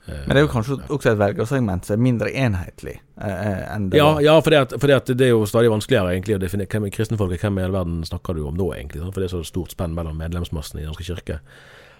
Men 0.09 0.35
det 0.35 0.41
er 0.41 0.45
jo 0.45 0.51
kanskje 0.51 0.77
også 0.87 1.11
et 1.13 1.19
velgersegment 1.19 1.87
som 1.87 1.95
er 1.95 2.03
mindre 2.03 2.29
enhetlig 2.31 2.95
eh, 2.97 3.33
eh 3.33 3.65
enn 3.73 3.89
det 3.89 3.99
ja. 3.99 4.07
Ja, 4.23 4.37
for 4.43 4.53
det, 4.55 4.99
det, 5.11 5.25
er 5.25 5.33
jo 5.33 5.45
stadig 5.49 5.71
vanskeligere 5.71 6.13
egentlig 6.15 6.37
å 6.37 6.43
definere 6.43 6.71
hvem 6.71 6.87
er 6.87 6.95
kristenfolket, 6.95 7.43
hvem 7.43 7.59
i 7.59 7.65
all 7.67 7.75
verden 7.75 7.99
snakker 8.07 8.37
du 8.37 8.45
om 8.47 8.57
nå, 8.57 8.71
egentlig. 8.77 9.03
For 9.07 9.21
det 9.21 9.29
er 9.29 9.35
så 9.37 9.43
stort 9.47 9.75
spenn 9.75 9.97
mellom 9.97 10.17
medlemsmassen 10.19 10.79
i 10.79 10.85
Den 10.85 10.93
norske 10.93 11.07
kirke 11.07 11.41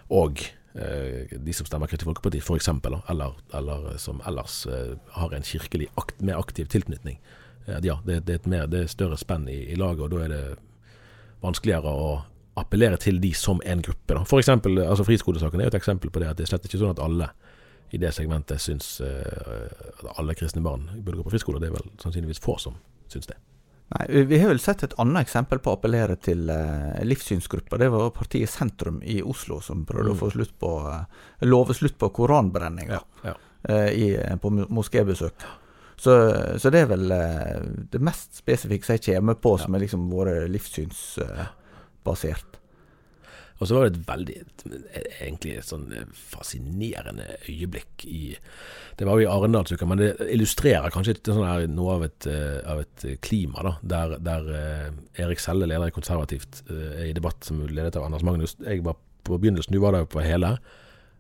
og 0.10 0.42
eh, 0.74 1.30
de 1.38 1.54
som 1.54 1.68
stemmer 1.70 1.90
Kristelig 1.90 2.10
Folkeparti, 2.10 2.42
f.eks., 2.42 2.70
eller, 3.10 3.36
eller 3.54 3.92
som 4.02 4.22
ellers 4.28 4.64
eh, 4.66 4.96
har 5.20 5.36
en 5.36 5.46
kirkelig 5.46 5.90
akt, 6.02 6.22
mer 6.22 6.42
aktiv 6.42 6.66
tilknytning. 6.66 7.20
Eh, 7.68 7.78
ja, 7.84 8.00
det, 8.06 8.24
det, 8.26 8.34
er 8.34 8.42
et 8.42 8.50
mer, 8.50 8.66
det 8.68 8.84
er 8.84 8.92
større 8.92 9.18
spenn 9.18 9.48
i, 9.50 9.62
i 9.70 9.78
laget, 9.78 10.08
og 10.08 10.16
da 10.16 10.26
er 10.26 10.34
det 10.34 10.44
vanskeligere 11.46 11.94
å 11.94 12.10
appellere 12.60 12.98
til 13.00 13.22
de 13.22 13.32
som 13.38 13.62
en 13.66 13.84
gruppe. 13.86 14.18
F.eks. 14.26 14.50
For 14.50 14.82
altså 14.84 15.06
Friskolesaken 15.08 15.62
er 15.62 15.70
jo 15.70 15.76
et 15.76 15.80
eksempel 15.80 16.12
på 16.12 16.24
det, 16.24 16.34
at 16.34 16.40
det 16.40 16.48
er 16.48 16.54
slett 16.56 16.66
ikke 16.68 16.82
sånn 16.82 16.98
at 16.98 17.04
alle 17.04 17.30
i 17.90 18.02
det 18.02 18.12
segmentet 18.14 18.62
syns 18.62 19.02
uh, 19.02 19.06
alle 20.16 20.36
kristne 20.38 20.62
barn 20.62 20.90
burde 20.98 21.18
gå 21.18 21.24
på 21.28 21.34
friskole. 21.34 21.62
Det 21.62 21.68
er 21.72 21.78
vel 21.78 21.90
sannsynligvis 22.02 22.42
få 22.44 22.58
som 22.62 22.76
syns 23.10 23.28
det. 23.30 23.38
Nei, 23.90 24.24
Vi 24.24 24.40
har 24.40 24.48
vel 24.52 24.60
sett 24.62 24.84
et 24.86 24.94
annet 25.02 25.22
eksempel 25.26 25.60
på 25.64 25.72
å 25.72 25.78
appellere 25.80 26.16
til 26.22 26.50
uh, 26.54 27.06
livssynsgrupper. 27.06 27.78
Det 27.82 27.90
var 27.90 28.12
partiet 28.14 28.50
Sentrum 28.52 29.02
i 29.02 29.22
Oslo 29.26 29.62
som 29.66 29.86
prøvde 29.90 30.12
mm. 30.12 30.18
å 30.18 30.20
få 30.20 30.30
slutt 30.36 30.54
på 30.62 30.72
uh, 30.86 31.04
love 31.50 31.74
slutt 31.78 31.98
på 31.98 32.10
koranbrenninga 32.20 33.00
ja, 33.00 33.32
ja. 33.32 33.36
uh, 33.66 34.38
på 34.38 34.48
moskébesøk. 34.60 35.38
Så, 36.00 36.12
så, 36.62 36.68
det 36.72 36.80
er 36.80 36.92
vel 36.94 37.12
det 37.92 38.00
mest 38.00 38.38
spesifikke 38.40 38.96
jeg 38.96 39.18
kommer 39.18 39.36
på, 39.36 39.58
som 39.60 39.76
er 39.76 39.84
liksom 39.84 40.08
vært 40.14 40.48
livssynsbasert. 40.54 42.59
Og 43.60 43.68
så 43.68 43.76
var 43.76 43.86
det 43.86 43.98
et 43.98 44.08
veldig 44.08 44.36
egentlig 45.20 45.58
et 45.60 45.68
sånn 45.68 45.90
fascinerende 46.32 47.26
øyeblikk 47.44 48.06
i 48.08 48.22
Det 49.00 49.08
var 49.08 49.20
jo 49.20 49.26
i 49.26 49.32
Arendalsuka, 49.32 49.88
men 49.88 50.00
det 50.00 50.10
illustrerer 50.32 50.92
kanskje 50.92 51.18
sånn 51.28 51.46
her, 51.48 51.66
noe 51.72 51.98
av 51.98 52.06
et, 52.08 52.28
eh, 52.28 52.60
av 52.68 52.82
et, 52.84 53.06
klima, 53.24 53.64
da. 53.64 53.74
Der, 53.94 54.16
der 54.24 54.50
eh, 54.56 55.24
Erik 55.24 55.40
Selle, 55.40 55.68
leder 55.72 55.88
i 55.88 55.96
Konservativt, 55.96 56.64
eh, 56.68 56.98
er 56.98 57.06
i 57.08 57.16
debatt 57.16 57.48
som 57.48 57.62
ledet 57.68 57.96
av 57.96 58.08
Anders 58.08 58.26
Magnus. 58.28 58.58
Jeg 58.60 58.84
var 58.84 59.00
på 59.24 59.40
begynnelsen, 59.40 59.76
du 59.76 59.80
var 59.80 59.96
der 59.96 60.08
på 60.10 60.24
hele. 60.24 60.58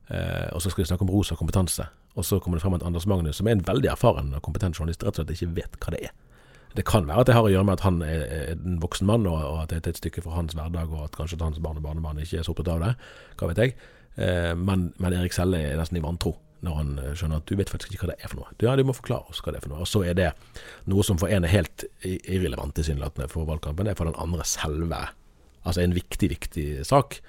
og 0.09 0.61
så 0.61 0.71
skal 0.71 0.81
vi 0.81 0.87
snakke 0.89 1.05
om 1.05 1.11
rosa 1.13 1.35
kompetanse. 1.37 1.85
Og 2.17 2.25
så 2.25 2.39
kommer 2.41 2.57
det 2.57 2.63
frem 2.63 2.73
at 2.73 2.83
Anders 2.83 3.05
Magnus, 3.05 3.37
som 3.37 3.47
er 3.47 3.51
en 3.51 3.67
veldig 3.67 3.91
erfaren 3.91 4.33
og 4.33 4.41
kompetent 4.41 4.75
journalist, 4.75 5.03
rett 5.05 5.19
og 5.19 5.21
slett 5.21 5.35
ikke 5.35 5.55
vet 5.59 5.77
hva 5.79 5.93
det 5.93 5.99
er. 6.07 6.15
Det 6.77 6.85
kan 6.85 7.07
være 7.09 7.23
at 7.23 7.29
det 7.29 7.35
har 7.35 7.47
å 7.47 7.51
gjøre 7.51 7.65
med 7.65 7.79
at 7.79 7.85
han 7.85 8.01
er 8.05 8.51
en 8.53 8.77
voksen 8.83 9.07
mann, 9.09 9.25
og, 9.29 9.63
at 9.63 9.71
det 9.71 9.79
er 9.79 9.93
et 9.93 10.01
stykke 10.01 10.21
fra 10.25 10.35
hans 10.35 10.53
hverdag, 10.57 10.91
og 10.93 11.07
at 11.07 11.15
kanskje 11.17 11.39
hans 11.41 11.61
barn 11.63 11.79
og 11.81 11.87
barnebarn 11.87 12.21
ikke 12.21 12.41
er 12.41 12.45
så 12.45 12.53
opptatt 12.53 12.75
av 12.75 12.83
det. 12.83 12.91
Hva 13.39 13.49
vet 13.49 13.63
jeg. 13.63 13.73
Eh, 14.19 14.53
men, 14.57 14.91
men, 14.99 15.15
Erik 15.15 15.35
Selle 15.35 15.61
er 15.63 15.79
nesten 15.79 15.99
i 15.99 16.03
vantro 16.03 16.35
når 16.65 16.75
han 16.75 16.89
eh, 16.99 17.11
skjønner 17.15 17.39
at 17.39 17.47
du 17.47 17.55
vet 17.55 17.71
faktisk 17.71 17.93
ikke 17.95 18.03
hva 18.03 18.11
det 18.11 18.19
er 18.19 18.31
for 18.31 18.41
noe. 18.41 18.53
Du, 18.57 18.67
ja, 18.67 18.75
du 18.75 18.83
må 18.87 18.95
forklare 18.97 19.31
oss 19.31 19.41
hva 19.43 19.53
det 19.53 19.61
er 19.61 19.65
for 19.65 19.73
noe. 19.73 19.85
Og 19.85 19.89
så 19.89 20.03
er 20.03 20.17
det 20.17 20.29
noe 20.91 21.05
som 21.07 21.19
for 21.21 21.31
en 21.31 21.47
er 21.47 21.53
helt 21.53 21.85
irrelevant 22.03 22.75
tilsynelatende 22.77 23.29
for 23.31 23.47
valgkampen, 23.49 23.87
det 23.87 23.95
er 23.95 23.99
for 23.99 24.11
den 24.11 24.19
andre 24.19 24.47
selve. 24.47 25.03
Altså 25.63 25.83
en 25.83 25.95
viktig, 25.95 26.31
viktig 26.35 26.67
sak. 26.87 27.21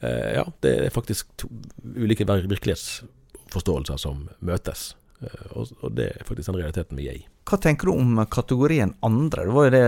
Eh, 0.00 0.36
ja, 0.38 0.46
det 0.62 0.76
er 0.86 0.94
faktisk 0.94 1.32
to 1.40 1.50
ulike 1.96 2.28
virkelighetsforståelser 2.28 4.00
som 4.00 4.28
møtes. 4.44 4.92
Og 5.56 5.96
det 5.96 6.10
er 6.12 6.26
faktisk 6.28 6.52
den 6.52 6.60
realiteten 6.60 7.00
vi 7.00 7.08
er 7.10 7.22
i. 7.22 7.26
Hva 7.46 7.58
tenker 7.62 7.86
du 7.86 7.92
om 7.92 8.18
kategorien 8.30 8.90
andre? 9.06 9.44
Det 9.46 9.54
var 9.54 9.68
jo 9.68 9.70
det 9.70 9.86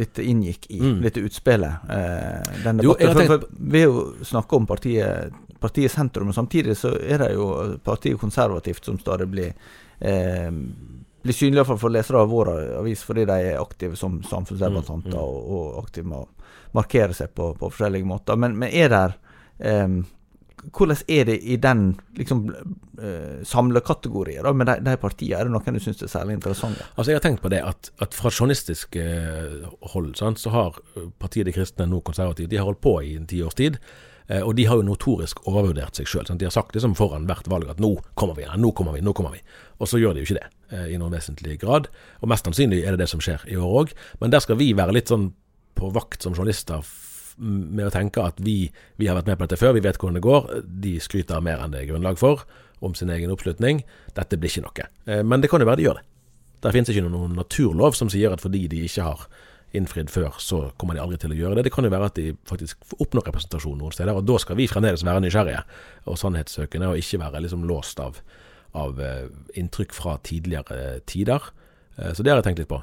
dette 0.00 0.24
inngikk 0.24 0.66
i, 0.70 0.80
mm. 0.80 1.02
dette 1.04 1.20
utspillet. 1.20 1.90
Eh, 1.92 2.72
jo, 2.80 2.94
tenkt... 2.96 3.26
for, 3.28 3.44
vi 3.60 3.82
har 3.82 3.90
jo 3.90 4.24
snakka 4.24 4.56
om 4.56 4.66
partiet, 4.66 5.36
partiet, 5.60 5.92
Sentrum, 5.92 6.30
men 6.30 6.36
samtidig 6.36 6.78
så 6.80 6.94
er 6.96 7.20
det 7.26 7.34
jo 7.36 7.48
partiet 7.84 8.20
Konservativt 8.20 8.88
som 8.88 8.96
stadig 8.98 9.28
blir 9.28 9.52
eh, 10.00 10.48
blir 11.24 11.36
synlige 11.36 11.64
for, 11.64 11.80
for 11.80 11.92
lesere 11.92 12.20
av 12.20 12.28
vår 12.28 12.50
avis 12.78 13.02
fordi 13.04 13.24
de 13.28 13.36
er 13.50 13.60
aktive 13.60 13.96
som 13.96 14.18
samfunnsdebattanter 14.28 15.14
mm, 15.14 15.20
mm. 15.20 15.22
og, 15.22 15.52
og, 15.56 15.78
aktive 15.84 16.08
med 16.10 16.18
å 16.18 16.74
markere 16.76 17.16
seg 17.16 17.32
på, 17.32 17.54
på 17.56 17.70
forskjellige 17.70 18.08
måter. 18.08 18.36
Men, 18.40 18.58
men 18.60 18.72
er 18.72 18.92
der 18.92 19.14
eh, 19.58 20.00
hvordan 20.72 21.02
er 21.08 21.26
det 21.28 21.36
i 21.42 21.56
den 21.60 21.84
liksom, 22.16 22.46
uh, 23.00 23.42
samlekategorien 23.44 24.56
med 24.56 24.70
de, 24.70 24.78
de 24.86 24.96
partiene? 25.00 25.40
Er 25.40 25.48
det 25.48 25.54
noen 25.54 25.76
du 25.76 25.82
syns 25.82 26.02
er 26.02 26.12
særlig 26.12 26.38
interessante? 26.38 26.86
Altså 26.94 27.12
Jeg 27.12 27.20
har 27.20 27.26
tenkt 27.26 27.42
på 27.44 27.52
det 27.52 27.60
at, 27.66 27.90
at 28.04 28.16
fra 28.16 28.32
journalistisk 28.32 28.96
uh, 28.96 29.68
hold 29.94 30.14
sant, 30.20 30.40
så 30.40 30.54
har 30.54 30.80
partiet 31.20 31.46
De 31.48 31.54
kristne, 31.54 31.86
nå 31.90 32.00
konservative, 32.00 32.48
de 32.48 32.60
har 32.60 32.68
holdt 32.68 32.82
på 32.84 32.98
i 33.02 33.14
en 33.18 33.28
tiårs 33.28 33.56
tid. 33.58 33.80
Og 34.24 34.54
de 34.56 34.64
har 34.64 34.78
jo 34.80 34.86
notorisk 34.86 35.42
overvurdert 35.50 35.98
seg 35.98 36.06
sjøl. 36.08 36.24
De 36.24 36.46
har 36.46 36.52
sagt 36.54 36.72
liksom 36.72 36.94
foran 36.96 37.26
hvert 37.28 37.44
valg 37.52 37.68
at 37.68 37.80
nå 37.82 37.90
kommer 38.16 38.38
vi, 38.38 38.46
nå 38.56 38.70
kommer 38.72 38.96
vi, 38.96 39.02
nå 39.04 39.12
kommer 39.12 39.34
vi. 39.34 39.42
Og 39.84 39.90
så 39.90 40.00
gjør 40.00 40.16
de 40.16 40.22
jo 40.22 40.30
ikke 40.30 40.38
det 40.38 40.86
i 40.88 40.96
noen 40.96 41.12
vesentlig 41.12 41.58
grad. 41.60 41.90
Og 42.24 42.30
mest 42.32 42.48
sannsynlig 42.48 42.78
er 42.86 42.96
det 42.96 43.02
det 43.02 43.10
som 43.12 43.20
skjer 43.20 43.44
i 43.52 43.58
år 43.60 43.74
òg. 43.82 43.92
Men 44.22 44.32
der 44.32 44.40
skal 44.40 44.56
vi 44.56 44.70
være 44.72 44.96
litt 44.96 45.12
sånn 45.12 45.34
på 45.76 45.92
vakt 45.92 46.24
som 46.24 46.32
journalister 46.32 46.80
med 47.36 47.88
å 47.88 47.92
tenke 47.92 48.22
at 48.22 48.38
vi, 48.42 48.68
vi, 49.00 49.08
har 49.08 49.18
vært 49.18 49.30
med 49.32 49.38
på 49.38 49.46
dette 49.46 49.60
før, 49.60 49.74
vi 49.76 49.82
vet 49.84 49.98
hvordan 49.98 50.18
det 50.18 50.24
går. 50.24 50.50
De 50.84 50.96
skryter 51.02 51.42
mer 51.44 51.62
enn 51.62 51.74
det 51.74 51.82
er 51.82 51.90
grunnlag 51.90 52.20
for 52.20 52.44
om 52.84 52.94
sin 52.94 53.10
egen 53.10 53.32
oppslutning. 53.32 53.82
Dette 54.16 54.38
blir 54.38 54.52
ikke 54.52 54.66
noe. 54.66 54.86
Eh, 55.08 55.24
men 55.26 55.42
det 55.42 55.50
kan 55.52 55.62
jo 55.62 55.68
være 55.68 55.80
de 55.80 55.88
gjør 55.88 56.00
det. 56.00 56.06
Det 56.64 56.72
finnes 56.72 56.92
ikke 56.92 57.08
noen 57.08 57.34
naturlov 57.36 57.96
som 57.98 58.10
sier 58.12 58.32
at 58.32 58.42
fordi 58.44 58.64
de 58.72 58.84
ikke 58.86 59.08
har 59.08 59.26
innfridd 59.74 60.10
før, 60.12 60.36
så 60.38 60.60
kommer 60.78 60.94
de 60.94 61.02
aldri 61.02 61.18
til 61.18 61.34
å 61.34 61.36
gjøre 61.36 61.58
det. 61.58 61.66
Det 61.66 61.74
kan 61.74 61.84
jo 61.84 61.90
være 61.90 62.08
at 62.12 62.18
de 62.18 62.28
faktisk 62.46 62.94
oppnår 63.02 63.26
representasjon 63.26 63.80
noen 63.80 63.92
steder, 63.92 64.14
og 64.14 64.26
da 64.28 64.38
skal 64.38 64.56
vi 64.60 64.68
fremdeles 64.70 65.02
være 65.04 65.24
nysgjerrige 65.24 65.64
og 66.06 66.20
sannhetssøkende, 66.20 66.92
og 66.92 67.02
ikke 67.02 67.18
være 67.24 67.42
liksom 67.42 67.66
låst 67.66 67.98
av, 68.00 68.20
av 68.78 69.02
uh, 69.02 69.26
inntrykk 69.58 69.96
fra 69.96 70.14
tidligere 70.22 71.00
tider. 71.10 71.50
Uh, 71.98 72.12
så 72.14 72.22
det 72.22 72.30
har 72.30 72.38
jeg 72.38 72.46
tenkt 72.52 72.62
litt 72.62 72.70
på. 72.70 72.78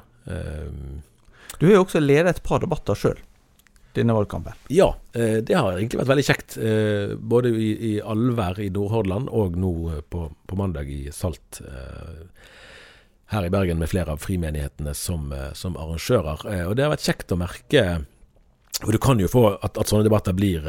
Du 1.56 1.64
har 1.64 1.74
jo 1.78 1.86
også 1.86 2.04
ledet 2.04 2.36
et 2.36 2.44
par 2.44 2.60
debatter 2.62 2.98
sjøl 2.98 3.16
denne 3.94 4.14
valgkampen? 4.16 4.56
Ja, 4.68 4.96
eh, 5.12 5.38
det 5.44 5.56
har 5.56 5.76
egentlig 5.76 6.00
vært 6.00 6.10
veldig 6.12 6.24
kjekt. 6.26 6.56
Eh, 6.56 7.14
både 7.16 7.52
i, 7.52 7.92
Alvær 8.00 8.60
i 8.62 8.70
Nordhordland 8.72 9.30
og 9.30 9.58
nå 9.60 9.72
eh, 9.92 10.00
på, 10.08 10.26
på, 10.46 10.58
mandag 10.58 10.90
i 10.92 11.04
Salt 11.14 11.60
her 13.32 13.46
i 13.46 13.52
Bergen 13.52 13.78
med 13.80 13.88
flere 13.88 14.12
av 14.12 14.20
frimenighetene 14.20 14.92
som, 14.96 15.30
som 15.56 15.76
arrangører. 15.80 16.42
Og 16.68 16.74
det 16.76 16.84
har 16.84 16.92
vært 16.92 17.06
kjekt 17.06 17.32
å 17.32 17.38
merke 17.40 17.84
Og 18.82 18.90
du 18.92 18.98
kan 19.00 19.20
jo 19.20 19.30
få 19.30 19.46
at, 19.54 19.78
at 19.78 19.88
sånne 19.88 20.04
debatter 20.04 20.36
blir 20.36 20.66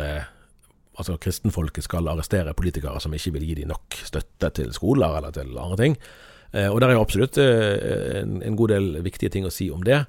Altså 0.94 1.18
kristenfolket 1.20 1.84
skal 1.84 2.08
arrestere 2.08 2.54
politikere 2.56 3.02
som 3.04 3.12
ikke 3.18 3.34
vil 3.36 3.48
gi 3.50 3.58
dem 3.60 3.74
nok 3.74 3.98
støtte 4.06 4.52
til 4.56 4.72
skoler 4.72 5.18
eller 5.18 5.34
til 5.36 5.58
andre 5.58 5.78
ting. 5.80 5.98
Og 6.54 6.78
der 6.80 6.92
er 6.92 6.94
jo 6.94 7.02
absolutt 7.02 7.40
en, 7.42 8.36
en 8.46 8.58
god 8.60 8.72
del 8.76 8.90
viktige 9.02 9.34
ting 9.34 9.48
å 9.50 9.52
si 9.52 9.72
om 9.74 9.82
det. 9.84 10.04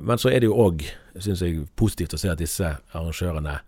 Men 0.00 0.16
så 0.16 0.32
er 0.32 0.40
det 0.40 0.48
jo 0.48 0.56
òg, 0.56 0.86
syns 1.24 1.42
jeg, 1.44 1.66
positivt 1.78 2.14
å 2.16 2.20
se 2.20 2.30
at 2.32 2.40
disse 2.40 2.76
arrangørene 2.92 3.58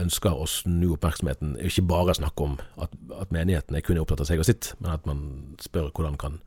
ønsker 0.00 0.36
å 0.36 0.46
snu 0.48 0.94
oppmerksomheten. 0.94 1.56
Ikke 1.60 1.84
bare 1.84 2.14
snakke 2.16 2.46
om 2.46 2.58
at, 2.80 2.92
at 3.18 3.32
menigheten 3.34 3.76
er 3.76 3.84
kun 3.84 4.00
opptatt 4.00 4.22
av 4.24 4.30
seg 4.30 4.40
og 4.40 4.48
sitt, 4.48 4.72
men 4.80 4.94
at 4.94 5.08
man 5.08 5.24
spør 5.60 5.90
hvordan 5.92 6.16
kan, 6.20 6.38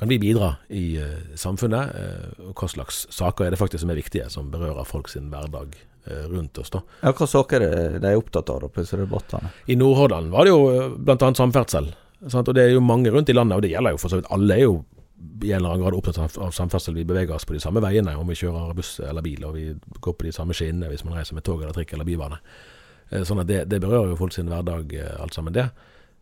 kan 0.00 0.10
vi 0.10 0.18
bidra 0.22 0.56
i 0.74 0.98
uh, 0.98 1.36
samfunnet, 1.38 1.94
uh, 1.94 2.48
og 2.48 2.58
hva 2.58 2.70
slags 2.72 3.04
saker 3.14 3.46
er 3.46 3.54
det 3.54 3.60
faktisk 3.60 3.84
som 3.84 3.94
er 3.94 4.00
viktige, 4.00 4.26
som 4.34 4.50
berører 4.50 4.88
folk 4.88 5.10
sin 5.12 5.30
hverdag 5.30 5.78
uh, 6.08 6.26
rundt 6.32 6.58
oss. 6.58 6.74
da. 6.74 6.82
Ja, 7.04 7.14
Hva 7.14 7.30
saker 7.30 7.68
er 7.68 7.98
de 8.02 8.14
opptatt 8.18 8.50
av 8.54 8.66
da? 8.66 8.72
disse 8.80 8.98
debattene? 8.98 9.54
I 9.70 9.78
Nordhordland 9.78 10.34
var 10.34 10.48
det 10.48 10.56
jo 10.56 10.92
bl.a. 10.98 11.32
samferdsel. 11.38 11.92
Sant? 12.26 12.50
Og 12.50 12.54
det 12.56 12.66
er 12.66 12.74
jo 12.74 12.82
mange 12.82 13.14
rundt 13.14 13.30
i 13.30 13.36
landet, 13.36 13.60
og 13.60 13.62
det 13.62 13.70
gjelder 13.76 13.94
jo 13.94 14.02
for 14.02 14.10
så 14.10 14.18
vidt 14.18 14.30
alle. 14.34 14.56
er 14.58 14.66
jo 14.66 14.80
i 15.18 15.52
en 15.52 15.58
eller 15.58 15.74
annen 15.74 15.82
grad 15.82 15.94
opptatt 15.98 16.18
av, 16.18 16.34
av, 16.42 16.50
samferdsel. 16.54 16.94
Vi 16.94 17.04
beveger 17.04 17.34
oss 17.34 17.46
på 17.46 17.54
de 17.56 17.62
samme 17.62 17.82
veiene 17.82 18.14
om 18.18 18.28
vi 18.28 18.36
kjører 18.38 18.74
buss 18.78 18.98
eller 19.02 19.24
bil, 19.24 19.44
og 19.46 19.56
vi 19.56 19.68
går 20.00 20.14
på 20.18 20.28
de 20.28 20.34
samme 20.34 20.56
skinnene 20.56 20.90
hvis 20.92 21.04
man 21.06 21.18
reiser 21.18 21.38
med 21.38 21.46
tog 21.46 21.62
eller 21.62 21.74
trikk 21.76 21.94
eller 21.96 22.08
bybane. 22.08 22.38
Eh, 23.10 23.24
sånn 23.26 23.42
at 23.42 23.50
det, 23.50 23.64
det, 23.72 23.80
berører 23.82 24.12
jo 24.12 24.20
folk 24.20 24.34
sin 24.34 24.50
hverdag, 24.50 24.94
eh, 24.94 25.14
alt 25.22 25.36
sammen 25.36 25.56
det. 25.56 25.68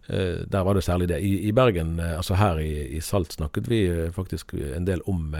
Eh, 0.07 0.45
der 0.49 0.67
var 0.67 0.79
det 0.79 0.85
særlig 0.87 1.11
det. 1.12 1.21
I, 1.25 1.49
i 1.49 1.55
Bergen, 1.57 1.97
altså 2.00 2.38
her 2.41 2.61
i, 2.62 2.73
i, 2.97 3.03
Salt, 3.05 3.37
snakket 3.37 3.71
vi 3.71 3.81
faktisk 4.15 4.55
en 4.55 4.87
del 4.88 5.03
om, 5.11 5.35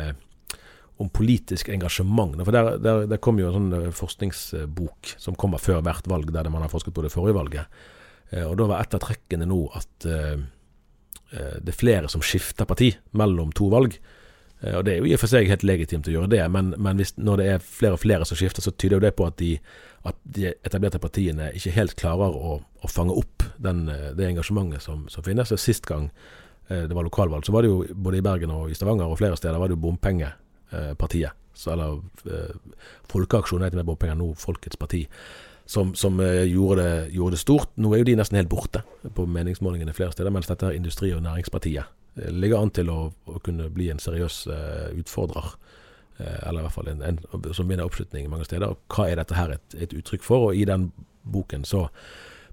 om 1.01 1.13
politisk 1.13 1.71
engasjement. 1.73 2.37
For 2.43 2.57
der, 2.57 2.77
der, 2.83 3.07
der 3.13 3.23
kom 3.23 3.41
jo 3.41 3.53
en 3.53 3.71
sånn 3.71 3.95
forskningsbok 3.97 5.17
som 5.23 5.39
kommer 5.39 5.63
før 5.63 5.85
hvert 5.87 6.11
valg, 6.11 6.33
der 6.35 6.51
man 6.53 6.67
har 6.67 6.73
forsket 6.73 6.97
på 6.97 7.07
det 7.07 7.15
forrige 7.15 7.39
valget. 7.39 7.81
Og 8.43 8.57
da 8.59 8.65
var 8.67 8.83
et 8.83 8.95
av 8.97 9.05
trekkene 9.05 9.47
nå 9.47 9.61
at 9.79 10.05
det 11.31 11.73
er 11.73 11.75
flere 11.75 12.09
som 12.09 12.23
skifter 12.23 12.69
parti 12.69 12.93
mellom 13.19 13.51
to 13.57 13.67
valg. 13.73 13.97
Og 14.63 14.85
Det 14.87 14.93
er 14.93 15.01
jo 15.03 15.09
i 15.09 15.15
og 15.17 15.21
for 15.21 15.29
seg 15.29 15.51
helt 15.51 15.65
legitimt 15.67 16.07
å 16.09 16.13
gjøre 16.15 16.31
det, 16.33 16.41
men, 16.49 16.71
men 16.79 16.97
hvis, 16.97 17.17
når 17.19 17.41
det 17.41 17.47
er 17.51 17.65
flere 17.65 17.99
og 17.99 18.01
flere 18.01 18.25
som 18.25 18.39
skifter, 18.39 18.63
så 18.65 18.73
tyder 18.73 18.97
jo 18.97 19.05
det 19.05 19.13
på 19.19 19.27
at 19.27 19.37
de 19.43 19.57
at 20.07 20.19
de 20.37 20.51
etablerte 20.65 21.01
partiene 21.03 21.51
ikke 21.57 21.75
helt 21.75 21.97
klarer 21.99 22.35
å, 22.35 22.59
å 22.63 22.91
fange 22.91 23.15
opp 23.17 23.45
den, 23.63 23.87
eh, 23.91 24.13
det 24.17 24.29
engasjementet 24.31 24.85
som, 24.85 25.07
som 25.13 25.25
finnes. 25.27 25.53
Sist 25.61 25.87
gang 25.89 26.09
eh, 26.69 26.85
det 26.87 26.95
var 26.95 27.07
lokalvalg, 27.07 27.47
så 27.47 27.55
var 27.55 27.65
det 27.65 27.73
jo 27.73 27.83
både 27.95 28.21
i 28.21 28.25
Bergen 28.25 28.55
og 28.55 28.71
i 28.71 28.77
Stavanger 28.79 29.11
og 29.11 29.19
flere 29.21 29.39
steder 29.39 29.59
var 29.61 29.71
det 29.71 29.79
jo 29.79 29.85
bompengepartiet. 29.87 31.43
Så, 31.57 31.73
eller 31.73 31.99
eh, 32.29 32.55
Folkeaksjonen 33.11 33.67
heter 33.67 33.81
med 33.81 33.89
bompenger 33.89 34.19
nå 34.19 34.33
Folkets 34.39 34.79
parti. 34.79 35.07
Som, 35.67 35.97
som 35.99 36.21
eh, 36.23 36.45
gjorde, 36.47 36.83
det, 36.83 37.15
gjorde, 37.17 37.35
det, 37.35 37.43
stort. 37.43 37.73
Nå 37.75 37.91
er 37.91 37.99
jo 37.99 38.07
de 38.07 38.17
nesten 38.21 38.39
helt 38.39 38.51
borte 38.53 38.85
på 39.17 39.25
meningsmålingene 39.27 39.95
flere 39.97 40.15
steder, 40.15 40.31
mens 40.31 40.47
dette 40.47 40.69
er 40.69 40.77
Industri- 40.79 41.11
og 41.17 41.25
Næringspartiet 41.25 41.91
ligger 42.17 42.63
an 42.63 42.71
til 42.73 42.89
å, 42.89 43.01
å 43.29 43.41
kunne 43.45 43.67
bli 43.73 43.91
en 43.93 44.01
seriøs 44.01 44.47
uh, 44.49 44.87
utfordrer 44.97 45.57
Uh, 46.17 46.49
eller 46.49 46.63
i 46.63 46.65
hvert 46.65 46.73
fall 46.73 46.89
en, 46.89 47.03
en, 47.05 47.19
som 47.53 47.69
vinner 47.69 47.85
oppslutning 47.85 48.31
mange 48.33 48.47
steder. 48.49 48.73
Og 48.73 48.95
hva 48.95 49.05
er 49.11 49.19
dette 49.21 49.37
her 49.37 49.51
et, 49.53 49.75
et, 49.77 49.93
uttrykk 49.93 50.23
for? 50.25 50.47
Og 50.49 50.57
i 50.57 50.65
den 50.65 50.87
boken 51.29 51.67
så 51.69 51.83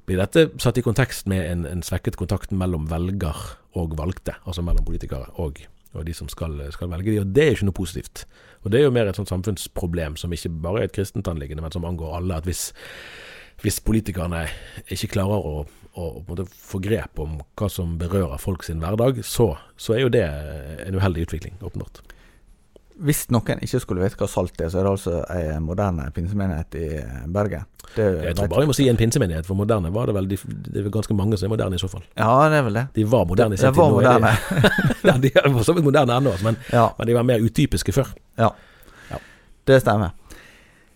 blir 0.03 0.19
dette 0.19 0.49
satt 0.59 0.81
i 0.81 0.83
kontekst 0.83 1.29
med 1.31 1.45
en, 1.47 1.63
en 1.69 1.83
svekket 1.85 2.17
kontakt 2.19 2.51
mellom 2.51 2.89
velger 2.91 3.39
og 3.79 3.95
valgte, 3.95 4.35
altså 4.43 4.65
mellom 4.67 4.83
politikere 4.83 5.31
og, 5.39 5.61
og 5.93 6.03
de 6.03 6.15
som 6.17 6.27
skal, 6.27 6.59
skal, 6.75 6.91
velge 6.91 7.13
de, 7.13 7.21
og 7.23 7.31
det 7.31 7.45
er 7.45 7.55
ikke 7.55 7.69
noe 7.69 7.77
positivt. 7.77 8.25
Og 8.63 8.71
det 8.71 8.79
er 8.79 8.87
jo 8.87 8.95
mer 8.95 9.09
et 9.11 9.19
sånt 9.19 9.31
samfunnsproblem 9.31 10.17
som 10.19 10.33
ikke 10.33 10.51
bare 10.63 10.83
er 10.83 10.89
et 10.89 10.95
kristent 10.95 11.27
anliggende, 11.27 11.63
men 11.65 11.73
som 11.75 11.85
angår 11.87 12.17
alle. 12.17 12.39
at 12.39 12.47
hvis, 12.47 12.71
hvis 13.61 13.81
politikerne 13.83 14.45
ikke 14.87 15.11
klarer 15.17 15.43
å, 15.43 15.65
å, 15.99 16.07
å 16.23 16.47
få 16.47 16.79
grep 16.83 17.19
om 17.19 17.41
hva 17.59 17.69
som 17.71 17.97
berører 17.99 18.41
folk 18.41 18.63
sin 18.63 18.83
hverdag, 18.83 19.23
så, 19.27 19.53
så 19.77 19.97
er 19.97 20.05
jo 20.05 20.13
det 20.13 20.25
en 20.87 20.99
uheldig 20.99 21.27
utvikling, 21.27 21.59
åpenbart. 21.61 22.01
Hvis 23.01 23.23
noen 23.33 23.61
ikke 23.65 23.79
skulle 23.81 24.03
vite 24.03 24.19
hva 24.19 24.27
salt 24.29 24.59
er, 24.61 24.69
så 24.69 24.79
er 24.79 24.85
det 24.85 24.91
altså 24.91 25.13
en 25.33 25.63
moderne 25.65 26.05
pinsemenighet 26.13 26.75
i 26.77 26.89
Bergen. 27.33 27.65
Det, 27.95 28.05
jeg 28.23 28.35
tror 28.37 28.49
bare 28.51 28.63
jeg 28.63 28.69
må 28.69 28.75
si 28.77 28.85
en 28.89 28.97
pinsemenighet, 28.97 29.47
for 29.47 29.57
moderne 29.57 29.89
var 29.93 30.09
det 30.09 30.15
vel 30.15 30.29
de, 30.29 30.37
Det 30.37 30.79
er 30.79 30.85
vel 30.85 30.93
ganske 30.93 31.15
mange 31.17 31.37
som 31.37 31.47
er 31.49 31.53
moderne 31.55 31.77
i 31.77 31.81
så 31.81 31.89
fall. 31.91 32.03
Ja, 32.17 32.29
det 32.49 32.59
er 32.61 32.67
vel 32.67 32.77
det. 32.79 32.85
De 32.95 33.05
var 33.09 33.25
moderne 33.29 33.57
i 33.57 33.61
sin 33.61 33.73
tid. 33.73 33.79
Var 33.81 33.95
moderne. 33.95 34.31
ja, 35.09 35.17
de 35.25 35.31
er 35.33 35.49
for 35.49 35.67
så 35.67 35.75
vidt 35.77 35.87
moderne 35.89 36.19
ennå, 36.21 36.35
men, 36.45 36.59
ja. 36.71 36.87
men, 36.97 37.09
de 37.09 37.17
var 37.17 37.27
mer 37.27 37.43
utypiske 37.43 37.95
før. 37.95 38.13
Ja. 38.39 38.51
ja. 39.09 39.19
det 39.67 39.81
stemmer. 39.83 40.13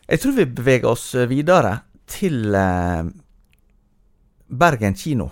Jeg 0.08 0.24
tror 0.24 0.38
vi 0.38 0.48
beveger 0.62 0.88
oss 0.88 1.10
videre 1.28 1.74
til 2.08 2.56
eh, 2.56 3.10
Bergen 4.48 4.96
kino. 4.96 5.30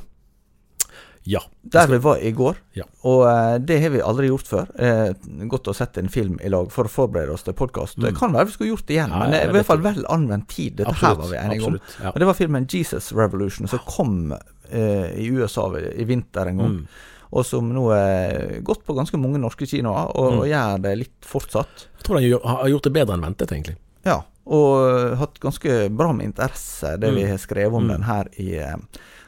Ja. 1.25 1.41
Der 1.62 1.88
vi 1.88 1.98
var 1.98 2.17
i 2.22 2.32
går. 2.32 2.58
Ja. 2.77 2.86
Og 3.01 3.24
uh, 3.25 3.55
det 3.58 3.79
har 3.82 3.89
vi 3.96 4.01
aldri 4.01 4.27
gjort 4.29 4.50
før. 4.50 4.67
Uh, 4.77 5.48
godt 5.50 5.72
å 5.72 5.74
sette 5.74 6.03
en 6.03 6.12
film 6.13 6.38
i 6.38 6.51
lag 6.53 6.70
for 6.74 6.86
å 6.86 6.91
forberede 6.91 7.34
oss 7.34 7.46
til 7.48 7.55
podkast. 7.58 7.98
Mm. 7.98 8.05
Det 8.05 8.12
kan 8.20 8.36
være 8.36 8.50
vi 8.51 8.53
skulle 8.53 8.74
gjort 8.75 8.86
det 8.86 8.98
igjen, 8.98 9.15
ja, 9.15 9.22
men 9.24 9.34
det 9.34 9.39
er 9.41 9.50
i 9.50 9.55
hvert 9.58 9.70
fall 9.72 9.82
vel 9.86 10.05
anvendt 10.13 10.48
tid. 10.53 10.77
Dette 10.77 10.94
absolutt, 10.94 11.10
her 11.10 11.24
var 11.24 11.32
vi 11.34 11.39
enige 11.41 11.72
om. 11.72 11.79
Ja. 12.03 12.12
Og 12.13 12.22
det 12.22 12.29
var 12.29 12.38
filmen 12.38 12.70
'Jesus 12.70 13.10
Revolution', 13.17 13.72
som 13.72 13.82
kom 13.89 14.36
uh, 14.36 15.10
i 15.17 15.27
USA 15.34 15.65
i 15.79 16.05
vinter 16.05 16.53
en 16.53 16.62
gang. 16.62 16.77
Mm. 16.77 17.01
Og 17.36 17.48
som 17.48 17.74
nå 17.74 17.88
er 17.96 18.62
gått 18.63 18.85
på 18.85 18.94
ganske 18.96 19.18
mange 19.18 19.42
norske 19.42 19.66
kinoer, 19.68 20.14
og, 20.14 20.29
mm. 20.29 20.40
og 20.44 20.48
gjør 20.51 20.85
det 20.85 20.94
litt 21.01 21.25
fortsatt. 21.25 21.88
Jeg 21.98 22.05
tror 22.05 22.22
den 22.22 22.38
har 22.53 22.70
gjort 22.70 22.85
det 22.85 22.94
bedre 22.96 23.18
enn 23.18 23.25
ventet, 23.25 23.51
egentlig. 23.51 23.79
Ja, 24.05 24.22
og 24.46 25.18
hatt 25.18 25.42
ganske 25.42 25.88
bra 25.90 26.11
med 26.14 26.29
interesse, 26.29 26.94
det 27.01 27.09
vi 27.16 27.25
mm. 27.25 27.31
har 27.33 27.42
skrevet 27.42 27.74
om 27.74 27.90
mm. 27.90 27.94
den 27.96 28.05
her 28.05 28.29
i 28.38 28.51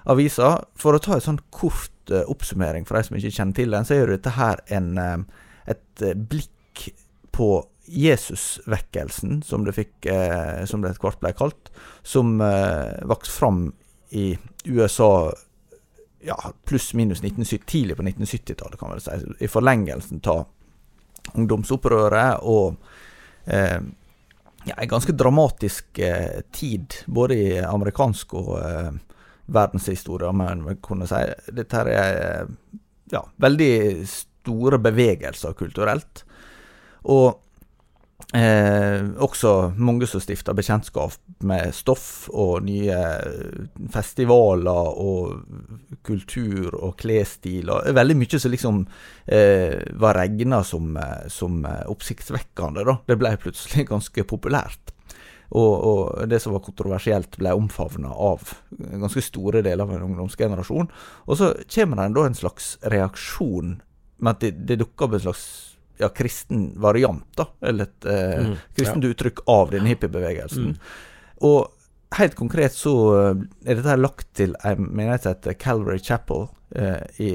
avisa. 0.10 0.52
For 0.80 0.96
å 0.96 1.02
ta 1.04 1.18
en 1.18 1.26
sånn 1.26 1.42
kort 1.54 2.14
uh, 2.14 2.24
oppsummering 2.32 2.88
for 2.88 2.98
de 2.98 3.08
som 3.08 3.18
ikke 3.20 3.34
kjenner 3.40 3.58
til 3.58 3.74
den, 3.76 3.88
så 3.88 3.96
er 3.96 4.04
jo 4.04 4.14
dette 4.16 4.36
her 4.38 4.62
en, 4.78 4.94
uh, 4.98 5.50
et 5.70 6.06
uh, 6.06 6.14
blikk 6.16 6.88
på 7.36 7.52
Jesusvekkelsen, 7.88 9.42
som 9.48 9.64
det 9.64 9.72
fikk 9.78 10.10
som 10.68 10.82
det 10.84 10.90
etter 10.90 11.06
hvert 11.06 11.22
ble 11.22 11.30
kalt, 11.38 11.70
som 12.04 12.34
vokste 13.08 13.32
fram 13.32 13.62
i 14.12 14.26
USA 14.68 15.30
ja, 16.28 16.36
pluss-minus 16.66 17.22
1970, 17.24 17.66
tidlig 17.66 17.96
på 17.96 18.04
1970-tallet, 18.04 18.80
kan 18.80 18.90
man 18.90 19.02
si. 19.02 19.12
I 19.40 19.48
forlengelsen 19.48 20.22
av 20.28 20.46
ungdomsopprøret 21.36 22.44
og 22.48 22.78
eh, 23.46 23.80
ja, 24.68 24.76
en 24.76 24.92
ganske 24.92 25.16
dramatisk 25.16 26.00
eh, 26.00 26.42
tid, 26.52 27.02
både 27.06 27.38
i 27.38 27.50
amerikansk 27.64 28.36
og 28.40 28.54
eh, 28.62 28.92
verdenshistorie, 29.48 30.32
men 30.36 30.64
vi 30.68 30.78
kunne 30.84 31.08
si 31.10 31.24
dette 31.56 31.80
her 31.80 31.92
er 31.92 32.48
ja, 33.12 33.24
veldig 33.40 34.06
store 34.08 34.80
bevegelser 34.84 35.56
kulturelt. 35.58 36.24
Og 37.08 37.30
eh, 38.36 39.06
også 39.24 39.54
mange 39.80 40.10
som 40.10 40.24
stifter 40.24 40.58
bekjentskap 40.58 41.16
med 41.48 41.72
stoff 41.76 42.28
og 42.34 42.66
nye 42.68 42.98
festivaler 43.94 45.00
og 45.04 46.02
kultur 46.08 46.76
og 46.76 46.98
klesstil. 47.00 47.72
Og 47.72 47.88
veldig 47.96 48.20
mye 48.20 48.42
som 48.42 48.56
liksom 48.56 48.84
eh, 49.26 49.80
var 50.02 50.20
regna 50.20 50.64
som, 50.68 50.98
som 51.32 51.64
oppsiktsvekkende. 51.88 52.86
da. 52.88 53.00
Det 53.08 53.20
ble 53.20 53.36
plutselig 53.42 53.88
ganske 53.94 54.28
populært. 54.28 54.97
Og, 55.48 55.74
og, 55.88 56.02
det 56.28 56.42
som 56.44 56.56
var 56.56 56.66
kontroversielt, 56.66 57.38
ble 57.40 57.54
omfavna 57.56 58.12
av 58.12 58.50
ganske 58.76 59.24
store 59.24 59.62
deler 59.64 59.86
av 59.86 59.94
en 59.96 60.10
ungdomsgenerasjon. 60.10 60.90
Og 61.28 61.40
så 61.40 61.54
kommer 61.72 62.02
det 62.02 62.18
da 62.18 62.26
en 62.28 62.36
slags 62.36 62.74
reaksjon 62.84 63.78
med 64.18 64.34
at 64.34 64.44
det, 64.44 64.52
det 64.68 64.80
dukker 64.82 65.08
opp 65.08 65.16
en 65.16 65.26
slags 65.30 65.46
ja, 66.02 66.10
kristen 66.14 66.70
variant, 66.82 67.26
da, 67.38 67.48
eller 67.66 67.88
et 67.88 68.10
eh, 68.10 68.46
mm, 68.46 68.54
kristent 68.78 69.08
ja. 69.08 69.14
uttrykk 69.14 69.42
av 69.50 69.72
denne 69.74 69.90
hippiebevegelsen. 69.94 70.76
Mm. 70.76 71.40
Og 71.48 72.18
helt 72.18 72.38
konkret 72.38 72.76
så 72.76 72.94
eh, 73.16 73.42
er 73.66 73.80
dette 73.80 73.98
lagt 74.00 74.30
til 74.38 74.54
en 74.68 74.90
menighet 74.90 75.26
som 75.26 75.36
heter 75.36 75.58
Calvary 75.62 76.04
Chapel 76.04 76.48
i 77.18 77.30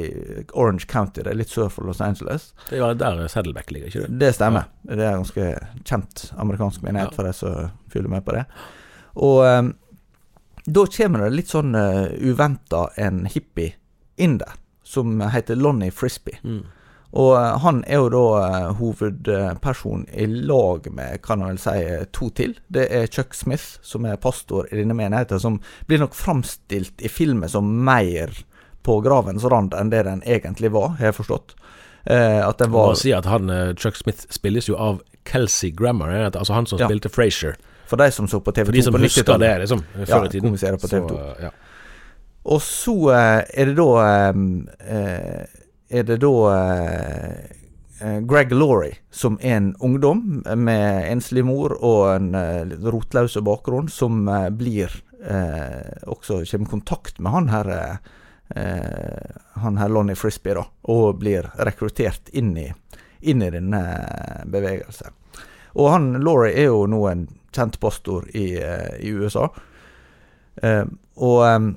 Orange 0.53 0.85
County. 0.91 1.23
Det 1.25 1.31
er 1.33 1.39
litt 1.39 1.49
sør 1.49 1.71
for 1.73 1.89
Los 1.89 2.03
Angeles. 2.05 2.51
Det 2.69 2.83
er 2.85 2.99
der 3.01 3.23
Saddleback 3.33 3.71
ligger, 3.73 3.89
ikke 3.89 4.03
det? 4.05 4.19
Det 4.21 4.35
stemmer. 4.37 4.67
Ja. 4.85 4.91
Det 4.91 5.07
er 5.07 5.15
en 5.15 5.23
ganske 5.23 5.47
kjent 5.89 6.25
amerikansk 6.37 6.85
menighet 6.85 7.15
ja. 7.15 7.17
for 7.17 7.29
de 7.29 7.33
som 7.39 7.71
følger 7.95 8.13
med 8.13 8.27
på 8.27 8.37
det. 8.37 8.45
Og 9.15 9.41
um, 9.45 9.73
da 10.65 10.85
kommer 10.97 11.25
det 11.25 11.33
litt 11.37 11.51
sånn 11.53 11.75
uh, 11.75 12.05
eh, 12.07 12.13
uventa 12.23 12.87
en 13.01 13.25
hippie 13.27 13.75
inn 14.21 14.39
der, 14.39 14.55
som 14.87 15.21
heter 15.33 15.59
Lonnie 15.59 15.95
Frisbee. 15.95 16.39
Mm. 16.45 16.63
Og 17.19 17.33
uh, 17.35 17.59
han 17.65 17.83
er 17.85 18.01
jo 18.01 18.13
da 18.13 18.23
uh, 18.39 18.69
hovedperson 18.79 20.07
i 20.13 20.29
lag 20.31 20.87
med, 20.95 21.21
kan 21.25 21.43
man 21.43 21.53
vel 21.53 21.61
si, 21.61 21.75
to 22.15 22.31
til. 22.37 22.55
Det 22.73 22.87
er 22.95 23.11
Chuck 23.11 23.37
Smith, 23.37 23.81
som 23.83 24.07
er 24.09 24.21
pastor 24.23 24.71
i 24.71 24.79
denne 24.81 24.97
menigheten, 24.97 25.43
som 25.43 25.61
blir 25.91 26.01
nok 26.05 26.17
framstilt 26.17 27.03
i 27.03 27.11
filmen 27.13 27.51
som 27.51 27.69
mer 27.85 28.33
på 28.83 29.01
gravens 29.05 29.45
rand 29.45 29.75
enn 29.79 29.91
det 29.93 30.05
den 30.09 30.23
egentlig 30.27 30.73
var, 30.75 30.97
har 30.99 31.11
jeg 31.11 31.19
forstått. 31.21 31.57
Eh, 32.05 32.41
at 32.43 32.59
den 32.59 32.73
var 32.75 32.97
si 32.99 33.13
at 33.15 33.29
han, 33.31 33.51
Chuck 33.79 33.97
Smith 33.97 34.27
spilles 34.35 34.69
jo 34.69 34.79
av 34.79 35.03
Kelsey 35.29 35.71
Grammer, 35.71 36.15
altså 36.31 36.57
han 36.57 36.67
som 36.67 36.81
ja. 36.83 36.91
spilte 36.91 37.13
Frasier. 37.13 37.59
For 37.87 38.01
de 38.01 38.09
som 38.15 38.27
så 38.29 38.41
på 38.41 38.55
TV2 38.55 38.71
For 38.71 38.79
de 38.79 38.83
som 38.87 38.97
husker 38.99 39.39
det, 39.39 39.53
liksom, 39.65 39.83
før 40.07 40.25
ja, 40.25 40.31
tiden. 40.33 40.55
På 40.57 40.89
TV2. 40.89 41.09
Så, 41.09 41.33
ja. 41.45 41.51
Og 42.43 42.63
så 42.65 42.95
uh, 43.13 43.43
er 43.55 43.69
det 43.71 43.75
da 43.79 43.91
er 45.93 46.07
det 46.09 46.19
da 46.23 46.33
eh, 46.57 47.33
eh, 48.01 48.19
Greg 48.29 48.53
Laurie, 48.53 48.97
som 49.11 49.39
er 49.41 49.59
en 49.59 49.75
ungdom 49.79 50.43
med 50.57 51.11
enslig 51.11 51.45
mor 51.45 51.75
og 51.79 52.15
en 52.15 52.33
eh, 52.39 52.73
rotløs 52.89 53.37
bakgrunn, 53.45 53.91
som 53.93 54.25
eh, 54.29 54.49
blir 54.57 54.93
eh, 55.21 55.93
også 56.09 56.43
kommer 56.49 56.69
i 56.69 56.73
kontakt 56.73 57.21
med 57.21 57.37
han 57.37 57.53
her 57.53 57.73
eh, 57.77 58.13
han 58.55 59.79
her 59.81 59.89
Lonnie 59.89 60.19
Frisbee, 60.19 60.55
da, 60.59 60.65
og 60.93 61.19
blir 61.21 61.47
rekruttert 61.65 62.29
inn 62.37 62.57
i, 62.59 62.67
inn 63.21 63.43
i 63.43 63.51
denne 63.55 63.83
bevegelsen. 64.51 65.15
Og 65.81 65.89
han 65.89 66.11
Laurie 66.21 66.53
er 66.53 66.69
jo 66.69 66.85
nå 66.91 67.01
en 67.09 67.27
kjent 67.55 67.79
pastor 67.81 68.27
i, 68.37 68.57
i 69.01 69.13
USA. 69.13 69.47
og 71.15 71.71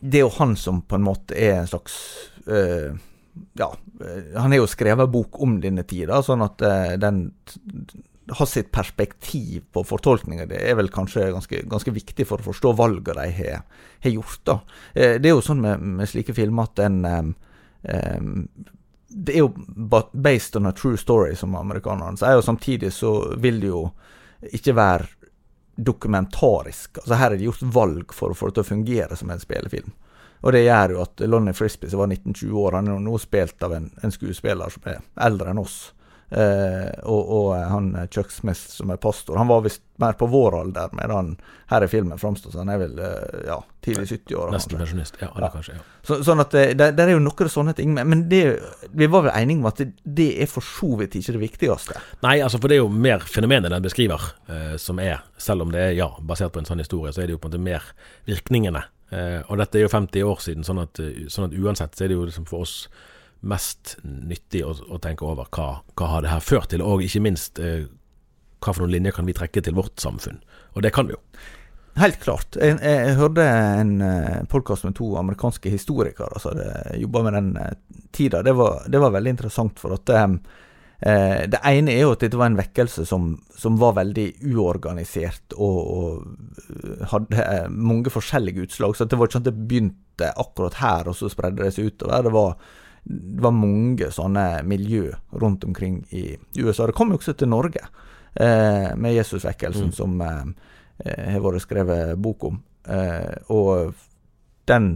det 0.00 0.18
er 0.18 0.24
jo 0.26 0.34
han 0.36 0.56
som 0.56 0.82
på 0.82 0.98
en 0.98 1.06
måte 1.06 1.36
er 1.36 1.62
en 1.62 1.70
slags 1.70 1.96
ja, 2.44 3.70
eh, 4.04 4.36
han 4.36 4.52
har 4.52 4.58
jo 4.58 4.68
skrevet 4.68 5.10
bok 5.10 5.40
om 5.40 5.58
denne 5.62 5.84
tida, 5.88 6.20
sånn 6.22 6.44
at 6.44 6.64
den 7.00 7.30
har 8.38 8.46
sitt 8.46 8.70
perspektiv 8.72 9.64
på 9.72 9.84
fortolkninga. 9.86 10.46
Det 10.50 10.60
er 10.70 10.76
vel 10.78 10.90
kanskje 10.92 11.30
ganske, 11.34 11.62
ganske, 11.70 11.94
viktig 11.94 12.26
for 12.28 12.40
å 12.42 12.48
forstå 12.50 12.72
valget 12.78 13.16
de 13.18 13.28
har, 13.36 13.62
har 14.04 14.14
gjort. 14.14 14.40
da. 14.48 14.58
Eh, 14.94 15.16
det 15.20 15.30
er 15.30 15.34
jo 15.34 15.44
sånn 15.44 15.62
med, 15.64 15.86
med 16.00 16.10
slike 16.10 16.34
filmer 16.36 16.70
at 16.70 16.82
en 16.86 17.00
um, 17.04 17.32
um, 17.82 18.36
det 19.10 19.34
er 19.34 19.42
jo 19.42 19.50
based 20.12 20.56
on 20.56 20.70
a 20.70 20.72
true 20.76 20.98
story, 20.98 21.34
som 21.36 21.56
amerikanerne 21.58 22.20
sier, 22.20 22.38
og 22.38 22.46
samtidig 22.46 22.92
så 22.94 23.14
vil 23.42 23.58
det 23.62 23.72
jo 23.72 23.88
ikke 24.54 24.74
være 24.78 25.08
dokumentarisk. 25.80 27.00
Altså 27.02 27.18
Her 27.18 27.32
er 27.32 27.40
det 27.40 27.48
gjort 27.48 27.66
valg 27.74 28.14
for 28.14 28.30
å 28.30 28.36
få 28.38 28.50
det 28.50 28.58
til 28.58 28.64
å 28.64 28.70
fungere 28.70 29.18
som 29.18 29.32
en 29.32 29.42
spillefilm. 29.42 29.90
Og 30.40 30.54
det 30.54 30.62
gjør 30.64 30.94
jo 30.94 31.00
at 31.02 31.22
Lonnie 31.28 31.56
Frisbee, 31.56 31.90
som 31.90 32.00
var 32.00 32.12
19-20 32.12 32.52
år, 32.62 32.76
han 32.78 32.88
er 32.88 33.00
nå 33.04 33.18
spilt 33.20 33.66
av 33.66 33.74
en, 33.76 33.90
en 34.00 34.14
skuespiller 34.14 34.72
som 34.72 34.86
er 34.88 35.02
eldre 35.26 35.52
enn 35.52 35.60
oss. 35.60 35.90
Eh, 36.30 36.90
og, 37.02 37.30
og, 37.30 37.46
han 37.56 37.94
eh, 37.96 38.06
Chuck 38.06 38.30
Smith 38.30 38.60
som 38.70 38.90
er 38.94 39.00
pastor, 39.02 39.34
han 39.36 39.48
var 39.50 39.64
visst 39.64 39.82
mer 39.98 40.14
på 40.14 40.28
vår 40.30 40.60
alder, 40.60 40.92
medan 40.94 41.32
her 41.72 41.82
i 41.82 41.88
filmen 41.90 42.20
framstår 42.22 42.54
han 42.54 42.70
er 42.70 42.78
vel 42.78 43.00
eh, 43.02 43.40
ja, 43.48 43.56
tidlig 43.82 44.06
70-år. 44.12 44.52
Nesten 44.54 44.78
pensjonist, 44.78 45.18
ja, 45.18 45.32
ja. 45.34 45.50
kanskje. 45.50 45.74
Ja. 45.74 45.82
Så, 46.06 46.20
sånn 46.26 46.42
at 46.44 46.54
det, 46.54 46.76
det, 46.78 47.02
er 47.02 47.16
jo 47.16 47.24
noen 47.24 47.50
sånne 47.50 47.74
ting, 47.74 47.98
men 47.98 48.28
det, 48.30 48.44
vi 48.94 49.10
var 49.10 49.26
vel 49.26 49.34
enige 49.34 49.58
om 49.58 49.68
at 49.72 49.82
det, 49.82 49.88
det, 50.04 50.28
er 50.44 50.52
for 50.52 50.66
så 50.66 50.92
vidt 51.02 51.18
ikke 51.18 51.34
det 51.34 51.42
viktigste. 51.42 51.98
Nei, 52.22 52.38
altså 52.46 52.62
for 52.62 52.70
det 52.70 52.78
er 52.78 52.84
jo 52.84 52.94
mer 52.94 53.26
fenomenet 53.26 53.74
den 53.74 53.90
beskriver, 53.90 54.30
eh, 54.46 54.76
som 54.78 55.02
er, 55.02 55.24
selv 55.34 55.66
om 55.66 55.74
det 55.74 55.82
er 55.88 55.98
ja, 55.98 56.12
basert 56.22 56.54
på 56.54 56.62
en 56.62 56.70
sånn 56.70 56.84
historie, 56.84 57.10
så 57.10 57.24
er 57.24 57.30
det 57.30 57.40
jo 57.40 57.42
på 57.42 57.50
en 57.50 57.56
måte 57.56 57.66
mer 57.66 57.92
virkningene. 58.30 58.86
Eh, 59.10 59.40
og 59.50 59.58
dette 59.58 59.82
er 59.82 59.88
jo 59.88 59.94
50 59.98 60.30
år 60.30 60.46
siden, 60.46 60.66
sånn 60.66 60.86
at, 60.86 61.02
sånn 61.26 61.50
at 61.50 61.58
uansett 61.58 61.98
så 61.98 62.06
er 62.06 62.14
det 62.14 62.20
jo 62.20 62.30
liksom 62.30 62.46
for 62.46 62.62
oss 62.68 62.84
mest 63.40 63.96
nyttig 64.04 64.64
å, 64.66 64.74
å 64.92 65.00
tenke 65.02 65.24
over 65.24 65.48
hva, 65.54 65.70
hva 65.96 66.10
har 66.14 66.24
det 66.24 66.32
her 66.32 66.44
ført 66.44 66.72
til, 66.72 66.84
og 66.84 67.04
ikke 67.04 67.24
minst 67.24 67.60
eh, 67.62 67.86
hva 68.60 68.74
for 68.74 68.84
noen 68.84 68.98
linjer 68.98 69.16
kan 69.16 69.28
vi 69.28 69.36
trekke 69.36 69.62
til 69.64 69.76
vårt 69.78 69.96
samfunn. 70.00 70.42
Og 70.76 70.84
det 70.84 70.92
kan 70.96 71.08
vi 71.08 71.16
jo. 71.16 71.20
Helt 71.98 72.20
klart. 72.22 72.56
Jeg, 72.60 72.76
jeg 72.84 73.16
hørte 73.18 73.44
en 73.44 73.96
uh, 74.04 74.42
podkast 74.48 74.86
med 74.86 74.94
to 74.96 75.08
amerikanske 75.18 75.72
historikere 75.72 76.38
som 76.38 76.54
hadde 76.54 76.98
jobba 77.00 77.22
med 77.26 77.36
den 77.38 77.48
uh, 77.58 77.70
tida. 78.14 78.44
Det 78.46 78.54
var, 78.56 78.84
det 78.86 79.00
var, 79.02 79.14
veldig 79.16 79.32
interessant, 79.34 79.80
for 79.80 79.96
at 79.96 80.12
um, 80.28 80.38
Det 81.00 81.58
ene 81.64 81.94
er 81.94 82.02
jo 82.04 82.12
at 82.12 82.20
dette 82.20 82.36
var 82.36 82.50
en 82.50 82.58
vekkelse 82.58 83.06
som, 83.08 83.30
som 83.56 83.78
var 83.80 83.94
veldig 83.96 84.26
uorganisert 84.52 85.54
og, 85.56 85.78
og 85.96 87.06
hadde 87.08 87.46
mange 87.72 88.12
forskjellige 88.12 88.68
utslag. 88.68 88.94
Så 88.94 89.08
det 89.08 89.16
var 89.16 89.26
ikke 89.26 89.38
sånn 89.38 89.46
at 89.46 89.48
det 89.48 89.68
begynte 89.70 90.28
akkurat 90.36 90.76
her, 90.82 91.08
og 91.08 91.16
så 91.16 91.32
spredde 91.32 91.64
det 91.64 91.72
seg 91.72 91.88
utover. 91.88 92.28
Det 92.28 92.34
var 92.36 92.76
det 93.04 93.42
var 93.42 93.54
mange 93.56 94.10
sånne 94.12 94.62
miljø 94.68 95.10
rundt 95.40 95.64
omkring 95.64 96.02
i 96.10 96.36
USA. 96.58 96.86
Det 96.86 96.96
kom 96.98 97.12
jo 97.12 97.20
også 97.20 97.34
til 97.38 97.50
Norge, 97.50 97.82
eh, 98.34 98.90
med 98.96 99.14
Jesusvekkelsen, 99.16 99.90
mm. 99.90 99.96
som 99.96 100.20
eh, 100.20 100.42
eh, 101.04 101.30
har 101.32 101.44
vært 101.44 101.64
skrevet 101.64 102.18
bok 102.20 102.44
om. 102.50 102.60
Eh, 102.84 103.34
og 103.48 103.94
den 104.70 104.92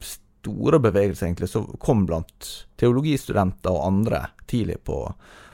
store 0.00 0.80
bevegelsen 0.82 1.30
egentlig 1.30 1.50
som 1.50 1.66
kom 1.82 2.04
blant 2.06 2.50
teologistudenter 2.80 3.72
og 3.72 3.86
andre 3.86 4.26
tidlig 4.46 4.78
på, 4.86 5.00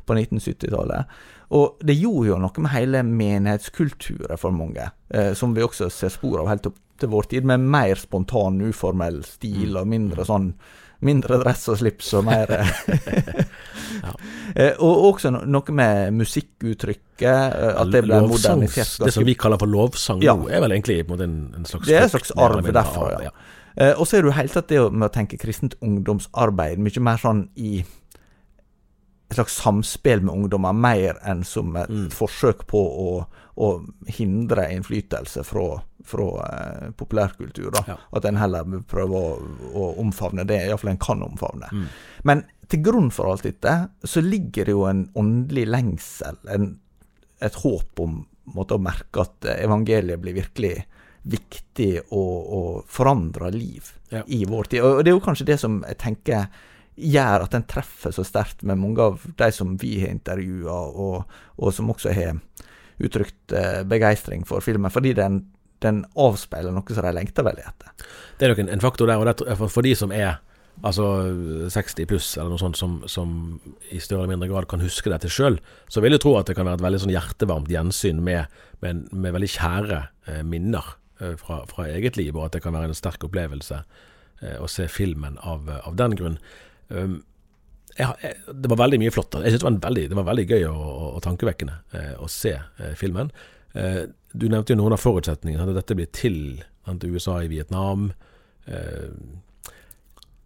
på 0.06 0.16
1970-tallet. 0.16 1.20
Og 1.52 1.82
det 1.84 1.98
gjorde 2.00 2.30
jo 2.30 2.38
noe 2.40 2.64
med 2.64 2.72
hele 2.72 3.02
menighetskulturen 3.04 4.40
for 4.40 4.54
mange, 4.56 4.88
eh, 5.12 5.32
som 5.36 5.52
vi 5.56 5.64
også 5.64 5.90
ser 5.92 6.12
spor 6.12 6.40
av 6.40 6.52
helt 6.52 6.70
opp 6.70 6.78
til 7.02 7.10
vår 7.12 7.28
tid, 7.32 7.48
med 7.48 7.64
mer 7.72 7.98
spontan, 7.98 8.60
uformell 8.62 9.20
stil 9.26 9.76
og 9.80 9.90
mindre 9.90 10.24
sånn 10.28 10.52
mindre 11.04 11.38
dress 11.42 11.68
og 11.72 11.80
slips 11.80 12.12
og 12.18 12.26
mer 12.28 12.52
ja. 14.02 14.12
Eh, 14.52 14.74
og 14.84 15.04
også 15.06 15.30
noe 15.32 15.72
med 15.72 16.10
musikkuttrykket, 16.12 17.22
eh, 17.24 17.70
at 17.80 17.88
det 17.92 18.02
ble 18.04 18.18
modernisert. 18.26 18.98
Det 19.00 19.12
som 19.14 19.24
vi 19.24 19.32
kaller 19.38 19.60
for 19.60 19.70
lovsang 19.70 20.20
ja. 20.20 20.34
nå, 20.36 20.50
er 20.52 20.60
vel 20.64 20.74
egentlig 20.74 20.98
en, 21.06 21.38
en 21.56 21.68
slags 21.68 21.86
Det 21.88 21.96
er 21.96 22.04
en 22.04 22.12
slags 22.12 22.34
arv 22.36 22.66
derfra, 22.66 23.06
ja. 23.14 23.30
ja. 23.30 23.32
Uh, 23.72 23.94
og 23.96 24.04
så 24.04 24.18
er 24.18 24.24
det 24.24 24.28
jo 24.28 24.36
helt 24.36 24.52
tatt 24.52 24.68
det 24.68 24.80
med 24.92 25.06
å 25.06 25.14
tenke 25.14 25.38
kristent 25.40 25.78
ungdomsarbeid 25.80 26.82
mye 26.84 27.04
mer 27.06 27.22
sånn 27.22 27.46
i 27.56 27.78
et 27.80 29.38
slags 29.38 29.54
samspill 29.62 30.20
med 30.26 30.34
ungdommer, 30.34 30.76
mer 30.76 31.16
enn 31.24 31.40
som 31.48 31.72
et 31.80 31.88
mm. 31.88 32.10
forsøk 32.12 32.66
på 32.68 32.82
å, 32.82 33.12
å, 33.56 33.68
hindre 34.18 34.66
innflytelse 34.74 35.44
fra, 35.48 35.80
fra 36.06 36.28
eh, 36.46 36.90
populærkultur. 36.98 37.70
Da. 37.74 37.84
Ja. 37.88 37.98
At 38.16 38.26
en 38.28 38.40
heller 38.40 38.80
prøver 38.88 39.16
å, 39.16 39.52
å 39.72 39.86
omfavne 40.02 40.46
det, 40.48 40.62
iallfall 40.66 40.94
en 40.94 41.02
kan 41.02 41.22
omfavne. 41.26 41.70
Mm. 41.72 41.86
Men 42.28 42.44
til 42.72 42.82
grunn 42.86 43.10
for 43.12 43.32
alt 43.32 43.46
dette 43.46 43.76
så 44.08 44.22
ligger 44.24 44.68
det 44.68 44.76
jo 44.76 44.86
en 44.88 45.06
åndelig 45.18 45.66
lengsel, 45.68 46.38
en, 46.48 46.74
et 47.42 47.62
håp 47.64 48.02
om 48.02 48.22
måte, 48.54 48.76
å 48.76 48.82
merke 48.82 49.26
at 49.26 49.48
evangeliet 49.58 50.20
blir 50.22 50.38
virkelig 50.40 50.76
viktig 51.22 51.92
og, 52.10 52.36
og 52.58 52.90
forandrer 52.90 53.54
liv 53.54 53.92
ja. 54.10 54.24
i 54.26 54.42
vår 54.48 54.72
tid. 54.72 54.82
Og 54.82 55.02
det 55.04 55.12
er 55.12 55.16
jo 55.18 55.24
kanskje 55.24 55.48
det 55.52 55.58
som 55.62 55.82
jeg 55.86 56.00
tenker 56.02 56.48
gjør 56.98 57.46
at 57.46 57.54
den 57.54 57.64
treffer 57.68 58.12
så 58.14 58.24
sterkt 58.26 58.64
med 58.68 58.80
mange 58.80 59.04
av 59.04 59.22
de 59.38 59.48
som 59.54 59.76
vi 59.80 59.94
har 60.02 60.12
intervjua, 60.12 60.74
og, 60.74 61.36
og, 61.56 61.68
som 61.72 61.90
også 61.92 62.12
har 62.12 62.40
uttrykt 63.02 63.54
eh, 63.56 63.80
begeistring 63.88 64.44
for 64.46 64.64
filmen, 64.64 64.92
fordi 64.92 65.14
den, 65.16 65.40
den, 65.84 66.02
avspeiler 66.18 66.74
noe 66.74 66.94
som 66.94 67.06
de 67.06 67.12
lengter 67.16 67.46
veldig 67.46 67.66
etter. 67.68 68.08
Det 68.38 68.46
er 68.46 68.54
nok 68.54 68.64
en, 68.64 68.82
faktor 68.84 69.10
der, 69.10 69.20
og 69.20 69.28
det, 69.28 69.56
for, 69.58 69.72
for 69.72 69.86
de 69.86 69.94
som 69.98 70.14
er 70.14 70.40
altså 70.82 71.06
60 71.70 72.08
pluss, 72.08 72.30
eller 72.38 72.54
noe 72.54 72.62
sånt, 72.62 72.78
som, 72.80 73.00
som, 73.10 73.34
i 73.92 74.00
større 74.00 74.24
eller 74.24 74.34
mindre 74.34 74.48
grad 74.50 74.68
kan 74.70 74.82
huske 74.82 75.12
dette 75.12 75.30
sjøl, 75.30 75.58
så 75.92 76.02
vil 76.02 76.16
jeg 76.16 76.24
tro 76.24 76.34
at 76.38 76.48
det 76.48 76.56
kan 76.58 76.66
være 76.66 76.80
et 76.80 76.86
veldig 76.86 77.02
sånn 77.04 77.14
hjertevarmt 77.14 77.70
gjensyn 77.70 78.22
med, 78.24 78.62
med, 78.84 79.04
med 79.12 79.36
veldig 79.36 79.50
kjære 79.52 80.00
eh, 80.30 80.40
minner 80.48 80.94
eh, 81.20 81.36
fra, 81.40 81.60
fra, 81.70 81.90
eget 81.92 82.16
liv, 82.18 82.32
og 82.34 82.48
at 82.48 82.56
det 82.56 82.64
kan 82.64 82.74
være 82.74 82.90
en 82.90 82.98
sterk 82.98 83.28
opplevelse 83.28 83.82
eh, 83.82 84.56
å 84.58 84.70
se 84.70 84.88
filmen 84.90 85.36
av, 85.44 85.68
av 85.82 85.98
den 86.00 86.16
grunn. 86.18 86.40
Um, 86.88 87.20
jeg, 87.98 88.08
jeg, 88.22 88.36
det 88.62 88.70
var 88.72 88.80
veldig 88.80 89.00
mye 89.02 89.12
flott. 89.12 89.36
Jeg 89.42 89.54
synes 89.54 89.64
det 89.64 89.68
var, 89.68 89.80
veldig, 89.88 90.04
det 90.10 90.18
var 90.18 90.28
veldig 90.28 90.46
gøy 90.48 90.62
og, 90.70 90.84
og, 90.86 91.08
og 91.16 91.24
tankevekkende 91.26 91.74
eh, 91.98 92.14
å 92.16 92.28
se 92.32 92.54
eh, 92.56 92.94
filmen. 92.98 93.32
Eh, 93.74 94.02
du 94.32 94.48
nevnte 94.48 94.74
jo 94.74 94.80
noen 94.80 94.96
av 94.96 95.02
forutsetningene. 95.02 95.64
At 95.68 95.80
dette 95.82 95.96
blir 95.98 96.10
til 96.12 96.62
til 97.00 97.14
USA 97.14 97.42
i 97.42 97.50
Vietnam. 97.50 98.12
Eh, 98.66 99.10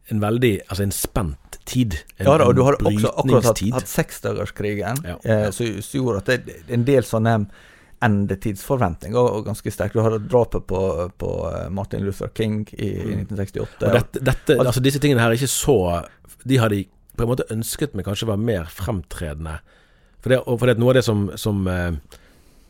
en 0.08 0.20
veldig 0.20 0.60
Altså 0.68 0.82
en 0.82 0.92
spent 0.92 1.58
tid. 1.64 1.96
En, 2.16 2.26
ja 2.26 2.36
da, 2.38 2.46
og 2.46 2.54
du 2.54 2.62
har 2.62 2.76
også 2.78 3.10
akkurat 3.10 3.48
hatt, 3.48 3.62
hatt 3.74 3.88
seksdagerskrigen, 3.90 5.00
ja. 5.02 5.16
Eh, 5.24 5.48
som 5.50 5.66
gjorde 5.98 6.20
at 6.20 6.28
det 6.30 6.54
er 6.54 6.76
en 6.76 6.84
del 6.86 7.02
sånne 7.02 7.38
endetidsforventninger 8.06 9.18
og 9.18 9.48
ganske 9.48 9.72
sterkt. 9.72 9.96
Du 9.96 10.04
hadde 10.04 10.20
drapet 10.28 10.66
på, 10.68 10.82
på, 11.18 11.30
eh, 11.50 11.64
Martin 11.74 12.04
Luther 12.06 12.30
King 12.36 12.60
i, 12.76 12.92
1968. 13.24 13.80
Mm. 13.80 13.88
Og 13.88 13.96
dette, 13.98 14.22
dette, 14.30 14.58
altså, 14.60 14.84
disse 14.84 15.00
tingene 15.02 15.24
her 15.24 15.32
er 15.32 15.40
ikke 15.40 15.50
så 15.50 15.78
De 16.46 16.60
hadde 16.60 16.84
på 17.16 17.24
en 17.24 17.32
måte 17.32 17.48
ønsket 17.50 17.96
meg 17.96 18.06
kanskje 18.06 18.28
var 18.28 18.38
mer 18.38 18.70
fremtredende. 18.70 19.56
For 20.20 20.30
det, 20.30 20.42
for 20.46 20.68
det 20.68 20.76
noe 20.78 20.92
av 20.92 21.00
det 21.00 21.06
som, 21.08 21.26
som 21.40 21.66
eh 21.66 22.22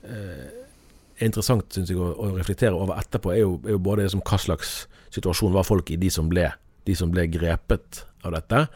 er 0.06 1.26
interessant 1.26 1.72
synes 1.72 1.90
jeg, 1.92 1.98
å, 1.98 2.10
å, 2.12 2.32
reflektere 2.36 2.76
over 2.76 2.98
etterpå, 3.00 3.32
er 3.32 3.42
jo, 3.42 3.56
er 3.64 3.76
jo 3.76 3.82
både 3.82 4.06
liksom, 4.06 4.24
hva 4.26 4.38
slags 4.40 4.74
situasjon 5.14 5.54
var 5.54 5.66
folk 5.66 5.90
i, 5.92 6.00
de 6.00 6.10
som 6.12 6.28
ble, 6.30 6.50
de 6.86 6.96
som 6.98 7.12
ble 7.12 7.26
grepet 7.32 8.04
av 8.26 8.36
dette. 8.36 8.66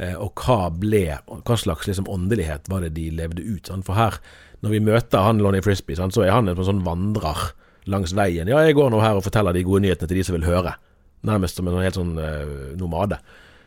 Eh, 0.00 0.14
og 0.16 0.38
hva 0.40 0.70
ble 0.72 1.04
Hva 1.28 1.56
slags 1.60 1.88
liksom, 1.88 2.06
åndelighet 2.08 2.70
var 2.72 2.84
det 2.84 2.94
de 2.96 3.10
levde 3.12 3.44
ut? 3.44 3.68
Sant? 3.68 3.84
For 3.88 3.98
her, 3.98 4.16
når 4.64 4.76
vi 4.76 4.84
møter 4.86 5.26
han 5.26 5.42
Lonnie 5.42 5.64
Frisbee, 5.64 5.98
sant, 5.98 6.14
så 6.16 6.24
er 6.24 6.32
han 6.32 6.48
en 6.48 6.64
sånn 6.64 6.84
vandrer 6.86 7.50
langs 7.90 8.14
veien. 8.14 8.48
Ja, 8.48 8.62
jeg 8.62 8.78
går 8.78 8.92
nå 8.92 9.02
her 9.02 9.18
og 9.18 9.26
forteller 9.26 9.54
de 9.54 9.64
gode 9.66 9.82
nyhetene 9.84 10.08
til 10.08 10.20
de 10.20 10.26
som 10.26 10.38
vil 10.38 10.46
høre. 10.46 10.76
Nærmest 11.26 11.58
som 11.58 11.68
en 11.68 11.82
helt 11.82 11.98
sånn 11.98 12.14
eh, 12.18 12.72
nomade. 12.78 13.18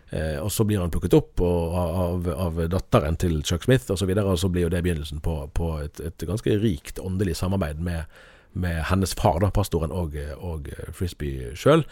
Eh, 0.10 0.38
og 0.38 0.52
så 0.54 0.64
blir 0.68 0.80
han 0.82 0.94
plukket 0.94 1.18
opp 1.18 1.42
og, 1.42 1.76
av, 1.76 2.30
av, 2.30 2.62
datteren 2.70 3.18
til 3.18 3.40
Chuck 3.44 3.66
Smith 3.66 3.90
osv., 3.92 4.12
og, 4.12 4.22
så 4.22 4.30
og 4.36 4.40
så 4.44 4.52
blir 4.54 4.68
jo 4.68 4.72
det 4.74 4.84
begynnelsen 4.86 5.22
på, 5.26 5.40
på 5.58 5.72
et, 5.82 6.00
et, 6.00 6.28
ganske 6.30 6.58
rikt 6.62 7.02
åndelig 7.02 7.40
samarbeid 7.42 7.82
med, 7.84 8.06
med 8.54 8.84
hennes 8.92 9.16
far, 9.18 9.42
da, 9.42 9.50
pastoren, 9.54 9.94
og, 9.94 10.18
og 10.38 10.70
Frisbee 10.94 11.56
sjøl. 11.58 11.86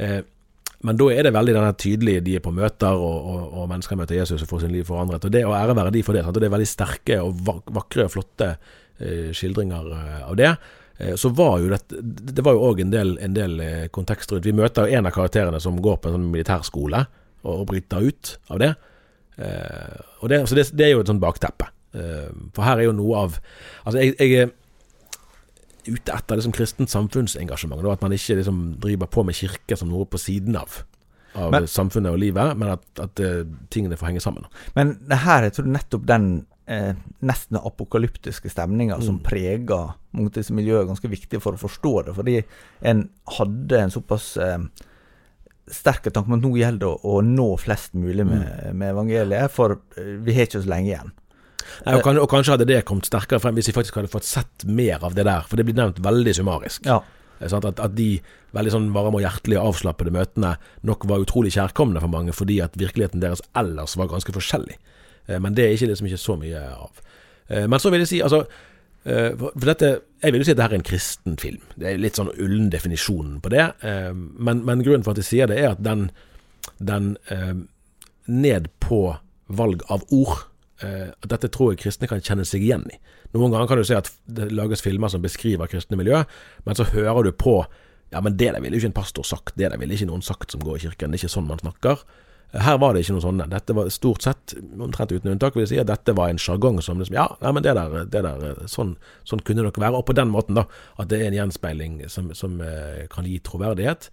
Eh, 0.00 0.20
men 0.80 0.96
da 0.96 1.10
er 1.12 1.26
det 1.26 1.34
veldig 1.36 1.52
denne 1.52 1.76
tydelige 1.76 2.22
De 2.24 2.34
er 2.38 2.44
på 2.44 2.54
møter, 2.56 2.96
og, 2.96 3.30
og, 3.32 3.40
og 3.60 3.68
mennesker 3.68 3.98
møter 4.00 4.16
Jesus 4.16 4.44
og 4.44 4.48
får 4.48 4.64
sin 4.64 4.72
liv 4.72 4.86
forandret. 4.88 5.26
Og 5.28 5.34
det 5.34 5.44
å 5.44 5.52
ære 5.56 5.76
være 5.76 5.92
de 5.92 6.04
for 6.06 6.16
det. 6.16 6.24
Sant? 6.24 6.38
Og 6.38 6.42
det 6.42 6.48
er 6.48 6.54
veldig 6.56 6.68
sterke 6.68 7.18
og 7.20 7.42
vakre 7.68 8.06
og 8.06 8.14
flotte 8.14 8.54
eh, 8.54 9.28
skildringer 9.36 9.90
eh, 9.98 10.22
av 10.24 10.38
det. 10.40 10.54
Eh, 10.96 11.14
så 11.20 11.28
var 11.36 11.58
jo 11.60 11.68
dette 11.72 12.00
Det 12.00 12.44
var 12.44 12.56
jo 12.56 12.64
òg 12.70 12.80
en 12.84 12.94
del, 12.94 13.16
en 13.20 13.36
del 13.36 13.60
eh, 13.64 13.86
kontekst 13.92 14.32
rundt. 14.32 14.48
Vi 14.48 14.56
møter 14.56 14.88
en 14.88 15.08
av 15.08 15.14
karakterene 15.16 15.60
som 15.60 15.80
går 15.84 16.00
på 16.00 16.08
en 16.08 16.16
sånn 16.16 16.30
militærskole, 16.32 17.04
og, 17.42 17.52
og 17.54 17.66
bryte 17.72 18.00
ut 18.00 18.36
av 18.50 18.62
det. 18.62 18.70
Eh, 19.40 19.98
og 20.20 20.32
det, 20.32 20.42
så 20.48 20.58
det, 20.58 20.68
det, 20.76 20.86
er 20.86 20.94
jo 20.94 21.04
et 21.04 21.10
sånt 21.10 21.22
bakteppe. 21.22 21.70
Eh, 21.96 22.30
for 22.54 22.66
her 22.66 22.80
er 22.80 22.90
jo 22.90 22.96
noe 22.96 23.24
av 23.24 23.38
Altså, 23.82 23.98
jeg, 23.98 24.14
jeg 24.20 24.50
ute 25.88 26.12
etter 26.14 26.38
liksom 26.38 26.54
kristent 26.54 26.92
samfunnsengasjement. 26.92 27.82
Da, 27.82 27.94
at 27.96 28.04
man 28.04 28.14
ikke 28.14 28.38
liksom 28.38 28.62
driver 28.82 29.10
på 29.10 29.24
med 29.26 29.38
kirke 29.38 29.78
som 29.78 29.90
noe 29.90 30.06
på 30.08 30.20
siden 30.20 30.58
av, 30.60 30.82
av 31.38 31.54
men, 31.54 31.68
samfunnet 31.70 32.12
og 32.12 32.20
livet, 32.20 32.52
men 32.60 32.74
at, 32.74 32.84
at 33.00 33.22
uh, 33.24 33.42
tingene 33.72 33.98
får 33.98 34.10
henge 34.10 34.22
sammen. 34.22 34.46
Men 34.76 34.98
det 35.08 35.22
her, 35.24 35.48
jeg 35.48 35.56
tror 35.56 35.70
nettopp 35.72 36.04
den 36.10 36.28
eh, 36.70 36.92
nesten 37.26 37.58
apokalyptiske 37.58 38.50
stemninger 38.52 39.00
som 39.02 39.18
Mm. 39.18 39.24
preger 39.24 39.94
mange 40.12 40.26
av 40.26 40.32
disse 40.32 40.54
miljøene, 40.54 40.86
ganske 40.86 41.10
viktig 41.10 41.40
for 41.42 41.56
å 41.56 41.64
forstå 41.64 42.06
det. 42.06 42.14
Fordi 42.14 42.44
en 42.82 43.08
hadde 43.26 43.80
en 43.80 43.90
såpass 43.90 44.36
eh, 44.36 44.58
sterk 45.70 46.02
tanke 46.10 46.26
om 46.28 46.36
at 46.38 46.42
nå 46.44 46.50
gjelder 46.58 46.82
det 46.82 46.88
å, 46.90 46.98
å 47.18 47.20
nå 47.24 47.48
flest 47.60 47.94
mulig 47.94 48.26
med, 48.26 48.42
Mm. 48.44 48.76
med 48.78 48.90
evangeliet, 48.94 49.50
for 49.50 49.78
vi 49.96 50.34
har 50.34 50.46
ikke 50.48 50.62
så 50.64 50.68
lenge 50.70 50.90
igjen. 50.92 51.12
Nei, 51.86 51.94
og, 51.94 52.02
kanskje, 52.02 52.22
og 52.24 52.28
kanskje 52.32 52.52
hadde 52.56 52.66
det 52.66 52.84
kommet 52.88 53.06
sterkere 53.06 53.40
frem 53.40 53.54
hvis 53.54 53.68
vi 53.70 53.74
faktisk 53.76 53.94
hadde 54.00 54.10
fått 54.10 54.26
sett 54.26 54.64
mer 54.66 55.04
av 55.06 55.14
det 55.14 55.24
der. 55.28 55.42
For 55.48 55.56
det 55.56 55.64
blir 55.68 55.76
nevnt 55.78 56.00
veldig 56.02 56.34
summarisk. 56.34 56.84
Ja. 56.88 57.00
Sånn 57.48 57.64
At, 57.64 57.78
at 57.80 57.94
de 57.96 58.20
veldig 58.52 58.72
sånn 58.74 58.88
varme 58.92 59.16
og 59.16 59.22
hjertelige 59.24 59.62
avslappede 59.62 60.10
møtene 60.12 60.56
nok 60.84 61.06
var 61.08 61.22
utrolig 61.22 61.52
kjærkomne 61.54 62.00
for 62.02 62.08
mange, 62.12 62.34
fordi 62.36 62.58
at 62.60 62.74
virkeligheten 62.76 63.22
deres 63.22 63.40
ellers 63.56 63.94
var 63.96 64.10
ganske 64.10 64.34
forskjellig. 64.34 64.76
Eh, 65.28 65.38
Men 65.38 65.54
det 65.54 65.64
er 65.64 65.72
ikke 65.76 65.88
liksom 65.92 66.06
ikke 66.10 66.18
så 66.20 66.36
mye 66.36 66.60
av. 66.74 66.90
Eh, 67.48 67.66
Men 67.66 67.78
så 67.80 67.90
vil 67.90 68.00
jeg 68.04 68.08
si, 68.08 68.20
altså 68.20 68.42
eh, 69.06 69.30
for 69.38 69.64
dette, 69.70 70.00
jeg 70.22 70.32
vil 70.32 70.42
jo 70.42 70.44
si 70.48 70.52
at 70.52 70.58
dette 70.60 70.74
er 70.74 70.78
en 70.80 70.86
kristen 70.86 71.36
film. 71.40 71.62
Det 71.80 71.88
er 71.88 72.00
litt 72.00 72.18
sånn 72.18 72.32
ullen 72.36 72.70
definisjonen 72.72 73.40
på 73.40 73.52
det. 73.52 73.66
eh, 73.86 74.12
Men, 74.12 74.64
men 74.66 74.82
grunnen 74.84 75.04
for 75.06 75.12
at 75.16 75.22
jeg 75.22 75.28
sier 75.30 75.50
det, 75.50 75.58
er 75.58 75.74
at 75.74 75.82
den, 75.84 76.10
den 76.78 77.16
eh, 77.32 77.54
ned 78.30 78.68
på 78.84 79.02
valg 79.48 79.82
av 79.90 80.04
ord 80.14 80.46
eh, 80.84 81.08
at 81.10 81.28
Dette 81.32 81.48
tror 81.50 81.72
jeg 81.72 81.82
kristne 81.82 82.08
kan 82.10 82.20
kjenne 82.22 82.44
seg 82.46 82.62
igjen 82.62 82.84
i. 82.92 82.98
Noen 83.34 83.52
ganger 83.54 83.70
kan 83.70 83.80
du 83.80 83.86
se 83.86 83.96
at 83.98 84.10
det 84.26 84.50
lages 84.52 84.82
filmer 84.84 85.10
som 85.12 85.22
beskriver 85.22 85.70
kristne 85.70 85.98
miljø, 85.98 86.22
men 86.66 86.78
så 86.78 86.86
hører 86.92 87.28
du 87.28 87.32
på 87.32 87.60
Ja, 88.10 88.18
men 88.20 88.34
det 88.36 88.48
der 88.52 88.60
ville 88.60 88.74
jo 88.74 88.82
ikke 88.82 88.90
en 88.90 89.02
pastor 89.02 89.22
sagt. 89.22 89.52
Det 89.54 89.68
der 89.70 89.78
ville 89.78 89.94
ikke 89.94 90.08
noen 90.10 90.24
sagt 90.26 90.50
som 90.50 90.60
går 90.66 90.80
i 90.80 90.80
kirken. 90.88 91.12
Det 91.12 91.20
er 91.20 91.22
ikke 91.24 91.34
sånn 91.36 91.46
man 91.46 91.60
snakker. 91.62 92.00
Her 92.52 92.80
var 92.82 92.94
det 92.94 93.04
ikke 93.04 93.14
noe 93.14 93.24
sånne. 93.24 93.46
Dette 93.52 93.76
var 93.76 93.92
stort 93.94 94.24
sett, 94.26 94.56
omtrent 94.74 95.12
uten 95.14 95.30
unntak, 95.34 95.54
vil 95.54 95.62
jeg 95.66 95.72
si 95.72 95.78
at 95.82 95.90
dette 95.90 96.14
var 96.18 96.32
en 96.32 96.40
sjargong 96.40 96.80
som 96.82 96.98
liksom 96.98 97.18
Ja, 97.18 97.28
nei, 97.44 97.52
men 97.54 97.66
det 97.66 97.76
der, 97.78 98.08
det 98.10 98.24
der 98.26 98.66
sånn, 98.70 98.96
sånn 99.28 99.44
kunne 99.44 99.62
det 99.62 99.70
nok 99.70 99.80
være. 99.82 100.00
Og 100.00 100.08
på 100.08 100.16
den 100.18 100.32
måten, 100.34 100.58
da. 100.58 100.66
At 100.98 101.12
det 101.12 101.20
er 101.20 101.30
en 101.30 101.38
gjenspeiling 101.38 102.02
som, 102.10 102.32
som 102.34 102.58
eh, 102.64 103.06
kan 103.12 103.28
gi 103.28 103.38
troverdighet. 103.46 104.10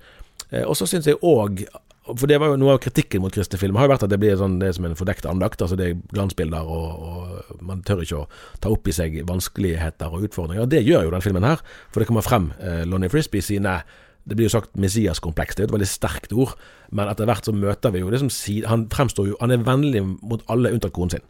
Eh, 0.52 0.64
og 0.64 0.78
så 0.78 0.90
syns 0.90 1.10
jeg 1.10 1.22
òg 1.26 1.66
for 2.08 2.30
det 2.30 2.38
var 2.40 2.54
jo 2.54 2.60
Noe 2.60 2.78
av 2.78 2.82
kritikken 2.84 3.20
mot 3.20 3.34
kristne 3.34 3.60
filmer 3.60 3.82
har 3.82 3.90
jo 3.90 3.92
vært 3.92 4.06
at 4.06 4.12
det 4.14 4.20
blir 4.22 4.38
sånn, 4.40 4.60
det 4.62 4.70
er 4.70 4.76
som 4.78 4.86
en 4.88 4.96
fordekt 4.96 5.28
andakt. 5.28 5.62
altså 5.62 5.76
Det 5.76 5.90
er 5.90 5.98
glansbilder, 6.14 6.64
og, 6.64 7.02
og 7.04 7.64
man 7.68 7.82
tør 7.84 8.04
ikke 8.06 8.22
å 8.22 8.28
ta 8.64 8.72
opp 8.72 8.88
i 8.88 8.96
seg 8.96 9.18
vanskeligheter 9.28 10.14
og 10.14 10.28
utfordringer. 10.30 10.64
og 10.64 10.72
Det 10.72 10.86
gjør 10.86 11.08
jo 11.08 11.16
den 11.18 11.26
filmen 11.26 11.48
her. 11.48 11.64
For 11.92 12.00
det 12.00 12.08
kommer 12.08 12.24
frem 12.26 12.54
eh, 12.62 12.86
Lonnie 12.88 13.12
Frisbee 13.12 13.44
sine 13.44 13.82
Det 14.28 14.36
blir 14.36 14.50
jo 14.50 14.54
sagt 14.58 14.76
Messias-kompleks. 14.80 15.56
Det 15.56 15.64
er 15.64 15.68
jo 15.68 15.72
et 15.72 15.78
veldig 15.78 15.90
sterkt 15.90 16.34
ord. 16.36 16.54
Men 16.92 17.08
etter 17.12 17.30
hvert 17.30 17.48
så 17.48 17.56
møter 17.56 17.94
vi 17.94 18.02
jo 18.04 18.12
det 18.12 18.20
som 18.22 18.32
sier 18.32 18.68
Han 18.68 18.86
fremstår 18.92 19.30
jo 19.30 19.38
Han 19.42 19.52
er 19.52 19.64
vennlig 19.64 20.04
mot 20.04 20.44
alle 20.52 20.74
unntatt 20.76 20.96
konen 20.96 21.16
sin. 21.16 21.28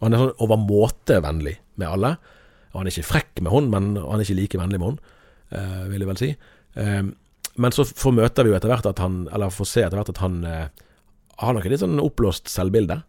Han 0.00 0.16
er 0.16 0.22
sånn 0.22 0.38
overmåte 0.40 1.20
vennlig 1.20 1.58
med 1.80 1.88
alle. 1.88 2.14
Og 2.72 2.80
han 2.80 2.88
er 2.88 2.94
ikke 2.94 3.10
frekk 3.10 3.42
med 3.44 3.52
henne, 3.52 3.72
men 3.74 3.98
han 4.00 4.20
er 4.20 4.24
ikke 4.24 4.38
like 4.38 4.60
vennlig 4.60 4.80
med 4.80 4.88
henne, 4.92 5.16
eh, 5.50 5.82
vil 5.90 6.04
jeg 6.04 6.08
vel 6.08 6.20
si. 6.20 6.30
Eh, 6.80 7.02
men 7.60 7.74
så 7.74 7.84
får 7.84 8.16
møter 8.16 8.46
vi 8.46 8.52
jo 8.52 8.56
etter 8.56 8.70
hvert 8.70 8.86
at 8.86 9.00
han 9.02 9.24
Eller 9.34 9.50
får 9.50 9.68
se 9.68 9.82
etter 9.82 9.98
hvert 9.98 10.12
at 10.14 10.22
han 10.22 10.44
eh, 10.46 10.68
har 11.40 11.56
nok 11.56 11.66
et 11.66 11.74
litt 11.74 11.82
sånn 11.82 12.00
oppblåst 12.00 12.48
selvbilde. 12.52 13.02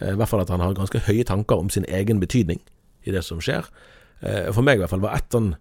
Eh, 0.00 0.12
I 0.12 0.18
hvert 0.18 0.30
fall 0.30 0.44
at 0.44 0.52
han 0.52 0.62
har 0.62 0.76
ganske 0.78 1.02
høye 1.08 1.26
tanker 1.26 1.58
om 1.58 1.70
sin 1.72 1.88
egen 1.88 2.20
betydning 2.22 2.60
i 3.06 3.14
det 3.14 3.24
som 3.26 3.40
skjer. 3.42 3.66
Eh, 4.20 4.50
for 4.52 4.66
meg 4.66 4.78
i 4.78 4.84
hvert 4.84 4.92
fall 4.92 5.04
var 5.04 5.16
ett 5.16 5.32
sånn 5.32 5.54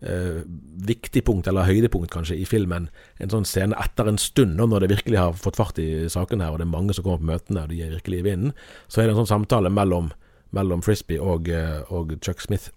eh, 0.00 0.42
viktig 0.86 1.22
punkt, 1.24 1.48
eller 1.48 1.68
høydepunkt 1.68 2.12
kanskje, 2.12 2.38
i 2.40 2.46
filmen 2.48 2.88
en 3.22 3.32
sånn 3.32 3.46
scene 3.48 3.76
etter 3.80 4.08
en 4.10 4.20
stund, 4.20 4.56
når 4.60 4.84
det 4.84 4.92
virkelig 4.94 5.20
har 5.20 5.36
fått 5.40 5.58
fart 5.60 5.80
i 5.82 6.08
saken 6.12 6.44
her, 6.44 6.52
og 6.52 6.60
det 6.60 6.66
er 6.66 6.74
mange 6.74 6.96
som 6.96 7.06
kommer 7.06 7.22
på 7.22 7.30
møtene, 7.32 7.64
og 7.64 7.72
de 7.72 7.82
er 7.84 7.94
virkelig 7.96 8.24
vinden, 8.26 8.56
så 8.88 9.00
er 9.00 9.06
det 9.06 9.16
en 9.16 9.22
sånn 9.22 9.34
samtale 9.34 9.72
mellom, 9.72 10.10
mellom 10.56 10.84
Frisbee 10.84 11.22
og, 11.22 11.48
eh, 11.48 11.80
og 11.90 12.16
Chuck 12.20 12.44
Smith, 12.44 12.70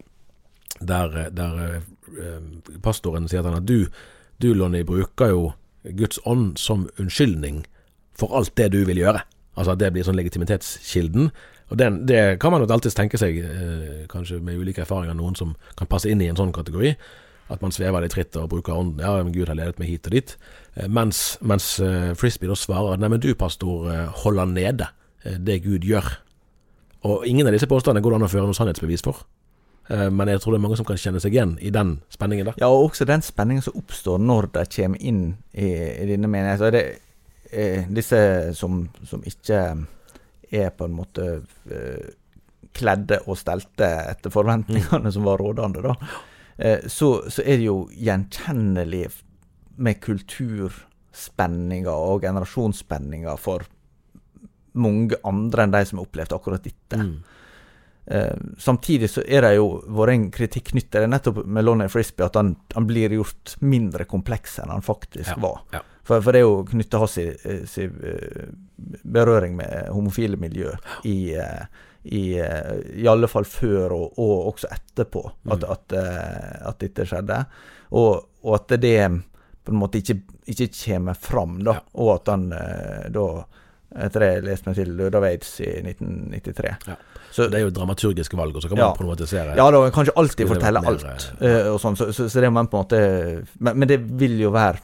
der, 0.80 1.30
der 1.36 1.64
eh, 1.66 2.40
pastoren 2.84 3.28
sier 3.28 3.44
til 3.44 3.52
han 3.52 3.62
at 3.64 3.68
du, 3.68 3.90
du 4.40 4.54
Lonnie, 4.54 4.88
bruker 4.88 5.34
jo 5.34 5.50
Guds 5.84 6.20
ånd 6.28 6.58
som 6.60 6.88
unnskyldning 7.00 7.64
for 8.20 8.36
alt 8.36 8.56
det 8.60 8.72
du 8.76 8.84
vil 8.88 9.00
gjøre. 9.00 9.24
Altså 9.60 9.74
at 9.76 9.80
det 9.82 9.90
blir 9.92 10.06
sånn 10.08 10.16
legitimitetskilden. 10.16 11.32
Og 11.70 11.78
den, 11.78 12.06
Det 12.08 12.40
kan 12.40 12.54
man 12.54 12.64
jo 12.64 12.70
alltids 12.72 12.96
tenke 12.96 13.20
seg, 13.20 13.38
eh, 13.44 14.06
kanskje 14.10 14.40
med 14.42 14.58
ulike 14.58 14.82
erfaringer, 14.86 15.14
noen 15.20 15.36
som 15.36 15.56
kan 15.78 15.88
passe 15.92 16.08
inn 16.10 16.22
i 16.24 16.30
en 16.32 16.40
sånn 16.40 16.54
kategori. 16.56 16.96
At 17.50 17.62
man 17.62 17.72
svever 17.74 18.02
litt 18.02 18.14
fritt 18.14 18.36
og 18.38 18.50
bruker 18.50 18.74
ånden. 18.78 19.02
Ja, 19.04 19.18
men 19.24 19.34
Gud 19.34 19.50
har 19.50 19.58
ledet 19.58 19.80
meg 19.82 19.90
hit 19.90 20.08
og 20.08 20.12
dit. 20.16 20.36
Eh, 20.78 20.88
mens, 20.88 21.38
mens 21.42 21.80
eh, 21.84 22.14
Frisbee 22.16 22.48
da 22.48 22.56
svarer 22.56 22.98
nei, 23.02 23.10
men 23.10 23.20
du 23.20 23.34
pastor 23.36 23.90
eh, 23.92 24.08
holder 24.24 24.46
nede 24.46 24.88
eh, 25.26 25.38
det 25.38 25.64
Gud 25.66 25.84
gjør. 25.84 26.08
Og 27.04 27.28
ingen 27.28 27.48
av 27.48 27.54
disse 27.56 27.68
påstandene 27.68 28.04
går 28.04 28.12
det 28.16 28.20
an 28.22 28.28
å 28.28 28.32
føre 28.32 28.48
noe 28.50 28.58
sannhetsbevis 28.58 29.04
for. 29.06 29.26
Eh, 29.90 30.10
Men 30.10 30.28
jeg 30.30 30.42
tror 30.42 30.54
det 30.54 30.60
er 30.60 30.66
mange 30.68 30.78
som 30.78 30.86
kan 30.86 30.98
kjenne 31.02 31.20
seg 31.20 31.34
igjen 31.34 31.58
i 31.62 31.72
den 31.74 32.00
spenningen 32.14 32.46
der. 32.46 32.58
Ja, 32.62 32.70
og 32.70 32.92
også 32.92 33.06
den 33.10 33.22
spenningen 33.26 33.64
som 33.66 33.78
oppstår 33.82 34.20
når 34.22 34.52
de 34.54 34.66
kommer 34.76 35.02
inn 35.02 35.38
i, 35.54 35.70
i 35.70 36.06
denne 36.06 36.30
menigheten. 36.30 37.00
Eh, 37.52 37.88
disse 37.90 38.20
som, 38.54 38.84
som 39.06 39.24
ikke 39.26 39.62
er 40.50 40.70
på 40.78 40.86
en 40.86 40.98
måte 40.98 41.26
eh, 41.72 42.10
kledde 42.78 43.20
og 43.26 43.38
stelte 43.40 43.88
etter 44.12 44.34
forventningene 44.34 45.12
som 45.14 45.26
var 45.26 45.42
rådende, 45.42 45.82
da. 45.86 45.96
Eh, 46.58 46.86
så, 46.88 47.30
så 47.32 47.42
er 47.42 47.58
det 47.58 47.66
jo 47.70 47.80
gjenkjennelig 47.96 49.08
med 49.80 50.00
kulturspenninger 50.04 51.90
og 52.14 52.22
generasjonsspenninger 52.28 53.40
for 53.42 53.66
mange 54.80 55.18
andre 55.26 55.66
enn 55.66 55.74
de 55.74 55.84
som 55.88 56.00
har 56.00 56.08
opplevd 56.08 56.34
akkurat 56.36 56.66
dette. 56.68 57.00
Mm. 57.00 57.14
Eh, 58.10 58.36
samtidig 58.58 59.10
så 59.10 59.22
er 59.26 59.46
det 59.46 59.54
jo 59.58 59.70
vært 59.98 60.16
en 60.16 60.28
kritikk 60.34 60.72
knyttet 60.74 61.10
nettopp 61.10 61.44
med 61.46 61.66
Lonnie 61.66 61.90
Frisbee, 61.92 62.26
at 62.26 62.38
han, 62.40 62.56
han 62.76 62.88
blir 62.90 63.14
gjort 63.14 63.56
mindre 63.62 64.06
kompleks 64.10 64.60
enn 64.62 64.72
han 64.74 64.86
faktisk 64.86 65.34
Ja, 65.36 65.42
var. 65.42 65.64
ja. 65.74 65.82
For, 66.10 66.24
for 66.26 66.34
det 66.34 66.42
er 66.42 66.48
jo 66.48 66.64
knytta 66.66 67.02
hans 67.04 67.14
si, 67.20 67.28
i, 67.30 67.86
eh, 67.86 68.48
berøring 69.06 69.54
med 69.60 69.92
homofile 69.94 70.40
miljø 70.42 70.72
i, 71.06 71.36
eh, 71.38 71.66
i, 72.10 72.24
eh, 72.42 72.80
i 73.04 73.08
alle 73.12 73.30
fall 73.30 73.46
før 73.46 73.94
og, 73.94 74.18
og 74.18 74.48
også 74.56 74.72
etterpå 74.74 75.22
at, 75.30 75.60
Mm. 75.62 75.70
at, 75.76 75.94
eh, 76.00 76.68
at 76.72 76.80
dette 76.82 77.06
skjedde. 77.06 77.44
Og, 77.92 78.26
og 78.44 78.56
at 78.58 78.74
det 78.82 78.96
på 79.66 79.74
en 79.76 79.80
måte 79.84 80.00
ikke, 80.02 80.18
ikke 80.50 80.70
kommer 80.80 81.14
fram, 81.20 81.60
da. 81.62 81.78
Ja. 81.78 81.86
Og 82.02 82.14
at 82.16 82.32
han 82.34 82.50
eh, 82.58 83.10
da 83.14 83.28
etter 84.00 84.22
det 84.22 84.28
jeg 84.36 84.44
leste 84.46 84.70
meg 84.70 84.76
til, 84.78 84.92
døde 84.98 85.18
av 85.18 85.24
aids 85.26 85.56
i 85.66 85.70
1993. 85.82 86.74
Ja. 86.88 86.96
Så 87.34 87.48
Det 87.50 87.58
er 87.60 87.64
jo 87.68 87.72
dramaturgiske 87.74 88.38
valg, 88.38 88.56
og 88.58 88.62
så 88.64 88.70
kan 88.70 88.78
Ja. 88.78 88.88
man 88.90 88.98
problematisere. 88.98 89.56
ja, 89.58 89.70
da 89.72 89.90
kan 89.94 90.06
ikke 90.06 90.18
alltid 90.18 90.48
fortelle 90.48 90.82
alt, 90.86 91.06
eh, 91.42 91.68
og 91.74 91.80
sånn, 91.82 91.98
så, 91.98 92.12
så, 92.14 92.30
så 92.30 92.42
det 92.42 92.50
må 92.50 92.58
man 92.64 92.68
på 92.70 92.78
en 92.78 92.86
måte 92.86 93.46
men, 93.60 93.78
men 93.80 93.88
det 93.90 94.00
vil 94.20 94.40
jo 94.40 94.52
være 94.54 94.80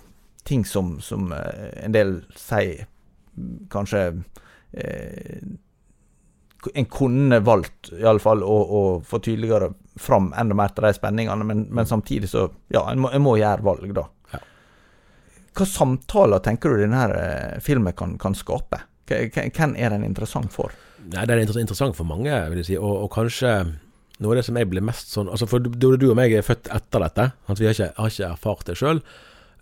ting 0.46 0.66
som, 0.66 1.00
som 1.02 1.32
eh, 1.34 1.86
en 1.86 1.96
del 1.96 2.18
sier 2.38 2.86
mm, 3.36 3.68
kanskje 3.74 4.02
eh, 4.72 5.46
En 6.74 6.88
kunne 6.90 7.40
valgt, 7.46 7.92
iallfall, 7.94 8.42
å, 8.42 8.56
å 8.78 8.80
få 9.06 9.20
tydeligere 9.22 9.70
fram 10.02 10.32
enda 10.34 10.56
mer 10.58 10.72
til 10.74 10.88
de 10.88 10.94
spenningene, 10.98 11.46
men, 11.46 11.68
men 11.70 11.86
samtidig 11.86 12.32
så 12.32 12.48
Ja, 12.74 12.88
en 12.92 13.04
må, 13.04 13.12
en 13.14 13.22
må 13.22 13.36
gjøre 13.38 13.66
valg, 13.66 13.94
da. 13.94 14.08
Ja. 14.34 14.42
Hva 15.56 15.68
samtaler 15.70 16.42
tenker 16.46 16.74
du 16.74 16.82
denne 16.82 17.06
eh, 17.20 17.62
filmen 17.62 17.94
kan, 17.94 18.18
kan 18.22 18.38
skape? 18.38 18.82
Hvem 19.06 19.76
er 19.78 19.94
den 19.94 20.08
interessant 20.08 20.50
for? 20.54 20.74
Nei, 21.06 21.26
Det 21.30 21.36
er 21.36 21.44
interessant 21.46 21.94
for 21.98 22.10
mange, 22.10 22.34
vil 22.50 22.64
jeg 22.64 22.70
si. 22.72 22.78
Og, 22.82 23.04
og 23.06 23.12
kanskje 23.14 23.52
noe 24.24 24.32
av 24.32 24.40
det 24.40 24.46
som 24.48 24.58
jeg 24.58 24.70
blir 24.72 24.84
mest 24.86 25.12
sånn 25.12 25.28
altså 25.28 25.48
For 25.50 25.60
du, 25.60 25.70
du 25.76 26.08
og 26.08 26.16
meg 26.18 26.34
er 26.34 26.46
født 26.46 26.70
etter 26.74 27.04
dette. 27.04 27.30
At 27.52 27.62
vi 27.62 27.68
har 27.68 27.76
ikke, 27.76 27.92
har 27.98 28.14
ikke 28.14 28.30
erfart 28.32 28.70
det 28.70 28.78
sjøl. 28.80 29.02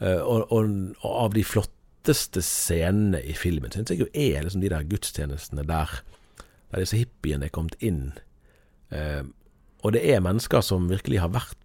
Og, 0.02 0.52
og, 0.52 0.72
og 1.04 1.12
av 1.12 1.36
de 1.36 1.44
flotteste 1.46 2.42
scenene 2.44 3.22
i 3.24 3.36
filmen 3.38 3.72
syns 3.72 3.94
jeg 3.94 4.02
jo 4.02 4.08
er 4.12 4.44
liksom 4.44 4.64
de 4.64 4.72
der 4.74 4.88
gudstjenestene 4.90 5.64
der 5.70 6.02
der 6.74 6.82
disse 6.82 6.98
hippiene 6.98 7.48
er 7.48 7.54
kommet 7.54 7.78
inn. 7.86 8.16
Eh, 8.94 9.22
og 9.84 9.94
det 9.94 10.02
er 10.10 10.24
mennesker 10.26 10.64
som 10.66 10.90
virkelig 10.90 11.22
har 11.22 11.34
vært 11.34 11.60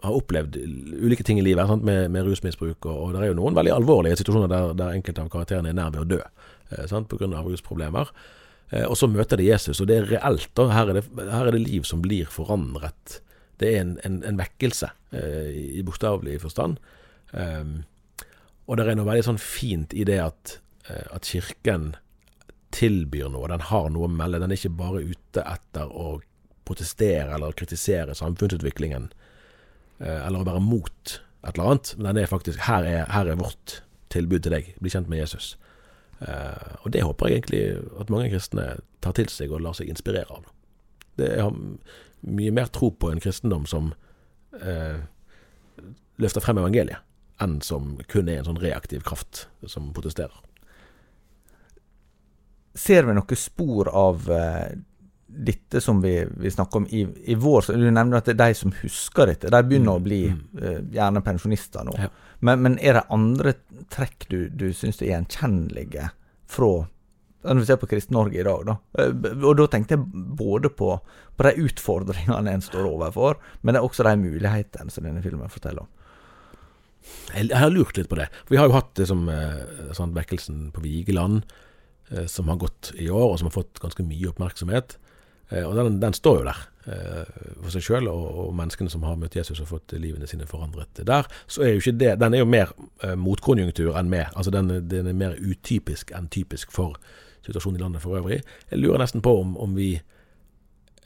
har 0.00 0.16
opplevd 0.16 0.56
ulike 0.56 1.24
ting 1.28 1.36
i 1.36 1.44
livet, 1.44 1.66
sant? 1.68 1.84
Med, 1.84 2.06
med 2.12 2.24
rusmisbruk. 2.24 2.86
Og, 2.88 2.92
og 2.96 3.10
det 3.12 3.20
er 3.20 3.32
jo 3.32 3.38
noen 3.40 3.56
veldig 3.56 3.74
alvorlige 3.74 4.20
situasjoner 4.20 4.48
der, 4.48 4.70
der 4.78 4.94
enkelte 4.96 5.24
av 5.24 5.32
karakterene 5.32 5.72
er 5.72 5.76
nær 5.76 5.90
ved 5.92 6.04
å 6.06 6.08
dø 6.14 6.20
eh, 6.20 6.94
pga. 7.10 7.42
rusproblemer. 7.44 8.12
Eh, 8.70 8.86
og 8.86 8.96
så 8.96 9.10
møter 9.12 9.40
de 9.40 9.50
Jesus, 9.50 9.80
og 9.80 9.90
det 9.90 9.98
er 9.98 10.08
reelt. 10.14 10.48
Da. 10.56 10.70
Her, 10.72 10.92
er 10.92 11.00
det, 11.00 11.04
her 11.20 11.50
er 11.50 11.56
det 11.56 11.66
liv 11.66 11.84
som 11.88 12.00
blir 12.04 12.32
forandret. 12.32 13.20
Det 13.60 13.74
er 13.74 13.84
en, 13.84 13.92
en, 14.08 14.22
en 14.24 14.40
vekkelse, 14.40 14.88
eh, 15.12 15.52
i 15.80 15.84
bokstavelig 15.84 16.40
forstand. 16.46 16.80
Um, 17.32 17.82
og 18.70 18.78
det 18.78 18.86
er 18.86 18.98
noe 18.98 19.08
veldig 19.08 19.26
sånn 19.26 19.42
fint 19.42 19.94
i 19.94 20.04
det 20.06 20.20
at, 20.22 20.58
eh, 20.86 21.06
at 21.10 21.26
kirken 21.26 21.94
tilbyr 22.70 23.30
noe. 23.32 23.48
Den 23.50 23.64
har 23.66 23.88
noe 23.90 24.06
å 24.06 24.12
melde. 24.12 24.38
Den 24.38 24.52
er 24.52 24.60
ikke 24.60 24.78
bare 24.78 25.02
ute 25.02 25.42
etter 25.42 25.90
å 25.90 26.20
protestere 26.68 27.34
eller 27.34 27.56
kritisere 27.58 28.14
samfunnsutviklingen, 28.14 29.10
eh, 29.98 30.26
eller 30.26 30.44
å 30.44 30.46
være 30.46 30.62
mot 30.62 31.16
et 31.42 31.54
eller 31.54 31.72
annet. 31.72 31.94
Men 31.96 32.14
den 32.14 32.22
er 32.22 32.30
faktisk 32.30 32.62
her 32.68 32.86
er, 32.86 33.04
her 33.10 33.26
er 33.26 33.40
vårt 33.40 33.80
tilbud 34.14 34.44
til 34.44 34.54
deg. 34.54 34.70
Bli 34.78 34.94
kjent 34.94 35.10
med 35.10 35.18
Jesus. 35.18 35.56
Eh, 36.20 36.76
og 36.84 36.92
det 36.92 37.02
håper 37.02 37.26
jeg 37.26 37.40
egentlig 37.40 37.64
at 38.00 38.10
mange 38.12 38.30
kristne 38.30 38.66
tar 39.00 39.16
til 39.16 39.28
seg 39.32 39.50
og 39.50 39.64
lar 39.64 39.74
seg 39.74 39.90
inspirere 39.90 40.30
av. 40.30 40.46
Det 41.18 41.32
har 41.40 41.54
mye 42.20 42.54
mer 42.54 42.70
tro 42.70 42.90
på 42.92 43.10
en 43.10 43.20
kristendom 43.22 43.66
som 43.66 43.94
eh, 44.60 45.00
løfter 46.20 46.44
frem 46.44 46.60
evangeliet, 46.60 47.00
enn 47.40 47.60
som 47.64 47.96
kun 48.10 48.28
er 48.28 48.40
en 48.40 48.50
sånn 48.50 48.62
reaktiv 48.62 49.04
kraft 49.06 49.46
som 49.66 49.90
protesterer. 49.96 50.36
Ser 52.76 53.08
vi 53.08 53.16
noen 53.16 53.38
spor 53.38 53.90
av 53.90 54.28
eh, 54.30 54.76
dette 55.30 55.80
som 55.80 56.00
vi, 56.02 56.14
vi 56.36 56.50
snakker 56.50 56.82
om 56.82 56.86
i, 56.90 57.02
i, 57.24 57.34
vår 57.38 57.72
Du 57.72 57.90
nevner 57.90 58.18
at 58.18 58.26
det 58.26 58.34
er 58.34 58.50
de 58.50 58.58
som 58.58 58.72
husker 58.82 59.30
dette. 59.30 59.50
De 59.50 59.62
begynner 59.66 59.92
mm, 59.92 59.98
å 59.98 60.04
bli 60.04 60.22
mm. 60.30 60.40
eh, 60.62 60.78
gjerne 60.96 61.22
pensjonister 61.26 61.86
nå. 61.86 61.96
Ja. 61.98 62.08
Men, 62.40 62.62
men, 62.64 62.78
er 62.78 62.98
det 62.98 63.04
andre 63.14 63.54
trekk 63.92 64.26
du, 64.30 64.38
du 64.48 64.70
syns 64.76 65.02
er 65.02 65.14
gjenkjennelige 65.14 66.10
fra 66.50 66.72
når 67.40 67.62
vi 67.62 67.68
ser 67.70 67.78
på 67.80 67.88
Kristen-Norge 67.88 68.36
i 68.36 68.44
dag, 68.44 68.66
da. 68.68 68.74
Eh, 69.00 69.14
og 69.38 69.54
da 69.56 69.64
tenkte 69.72 69.96
jeg 69.96 70.24
både 70.36 70.68
på, 70.76 70.90
på 71.36 71.46
de 71.46 71.64
utfordringene 71.64 72.52
en 72.52 72.64
står 72.64 72.84
overfor, 72.90 73.40
men 73.62 73.72
det 73.72 73.80
er 73.80 73.86
også 73.86 74.04
de 74.04 74.12
mulighetene 74.20 74.92
som 74.92 75.06
denne 75.06 75.22
filmen 75.24 75.52
forteller 75.52 75.86
om. 75.86 75.88
Jeg, 77.34 77.50
har 77.56 77.72
lurt 77.72 77.96
litt 77.98 78.10
på 78.10 78.18
det. 78.18 78.28
Vi 78.50 78.58
har 78.58 78.68
jo 78.68 78.76
hatt 78.76 78.92
det 78.98 79.06
som 79.10 79.24
eh, 79.32 79.92
sånn 79.96 80.14
vekkelsen 80.16 80.68
på 80.74 80.82
Vigeland, 80.84 81.44
eh, 82.10 82.26
som 82.30 82.50
har 82.52 82.60
gått 82.60 82.92
i 82.98 83.08
år, 83.10 83.32
og 83.32 83.38
som 83.40 83.50
har 83.50 83.56
fått 83.56 83.80
ganske 83.82 84.04
mye 84.06 84.32
oppmerksomhet. 84.32 84.98
Og 85.50 85.72
den, 85.74 85.96
den 85.98 86.14
står 86.14 86.36
jo 86.38 86.42
der 86.46 86.58
for 86.86 87.72
seg 87.74 87.82
sjøl, 87.82 88.06
og, 88.06 88.26
og, 88.38 88.52
menneskene 88.54 88.92
som 88.92 89.02
har 89.02 89.16
møtt 89.18 89.34
Jesus 89.34 89.58
og 89.58 89.66
fått 89.66 89.96
livene 89.98 90.28
sine 90.30 90.46
forandret 90.46 91.00
der. 91.08 91.26
Så 91.50 91.64
er 91.66 91.72
jo 91.72 91.80
ikke 91.82 91.96
det 91.98 92.12
Den 92.22 92.36
er 92.36 92.44
jo 92.44 92.46
mer 92.46 92.70
motkonjunktur 93.18 93.98
enn 93.98 94.12
mer. 94.12 94.30
Altså 94.38 94.52
den, 94.54 94.70
den 94.86 95.10
er 95.10 95.18
mer 95.18 95.34
utypisk 95.34 96.14
enn 96.14 96.30
typisk 96.30 96.70
for 96.70 96.94
situasjonen 97.46 97.80
i 97.80 97.82
landet 97.82 98.02
for 98.02 98.18
øvrig. 98.18 98.42
Jeg 98.70 98.80
lurer 98.80 99.02
nesten 99.02 99.22
på 99.24 99.34
om, 99.40 99.56
om 99.56 99.76
vi 99.76 99.94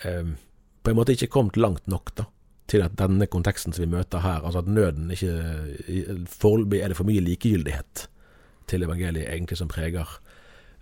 eh, 0.05 0.33
på 0.83 0.91
en 0.91 0.99
måte 0.99 1.15
ikke 1.15 1.33
kommet 1.33 1.57
langt 1.57 1.87
nok 1.91 2.15
da, 2.19 2.27
til 2.71 2.85
at 2.85 2.97
denne 2.97 3.27
konteksten 3.31 3.75
som 3.75 3.85
vi 3.85 3.93
møter 3.93 4.23
her, 4.25 4.45
altså 4.45 4.63
at 4.65 4.71
nøden 4.71 5.11
ikke 5.13 6.25
Foreløpig 6.31 6.81
er 6.81 6.93
det 6.93 6.97
for 6.97 7.09
mye 7.09 7.25
likegyldighet 7.25 8.07
til 8.71 8.87
evangeliet 8.87 9.29
egentlig 9.29 9.59
som 9.61 9.69
preger 9.69 10.09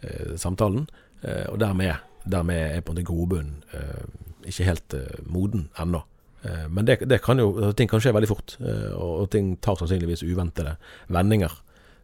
eh, 0.03 0.37
samtalen. 0.39 0.87
Eh, 1.23 1.49
og 1.51 1.59
dermed, 1.61 1.99
dermed, 2.23 2.61
er 2.61 2.81
på 2.81 2.93
en 2.93 3.01
måte 3.01 3.07
grobunnen 3.09 3.65
eh, 3.75 4.07
ikke 4.47 4.69
helt 4.69 4.95
eh, 4.95 5.19
moden 5.27 5.67
ennå. 5.83 6.05
Eh, 6.47 6.69
men 6.71 6.87
det, 6.87 7.01
det, 7.11 7.19
kan 7.25 7.43
jo, 7.43 7.73
ting 7.75 7.91
kan 7.91 8.03
skje 8.03 8.15
veldig 8.15 8.31
fort, 8.31 8.57
og 8.95 9.27
ting 9.35 9.57
tar 9.59 9.81
sannsynligvis 9.81 10.23
uventede 10.23 10.77
vendinger. 11.11 11.59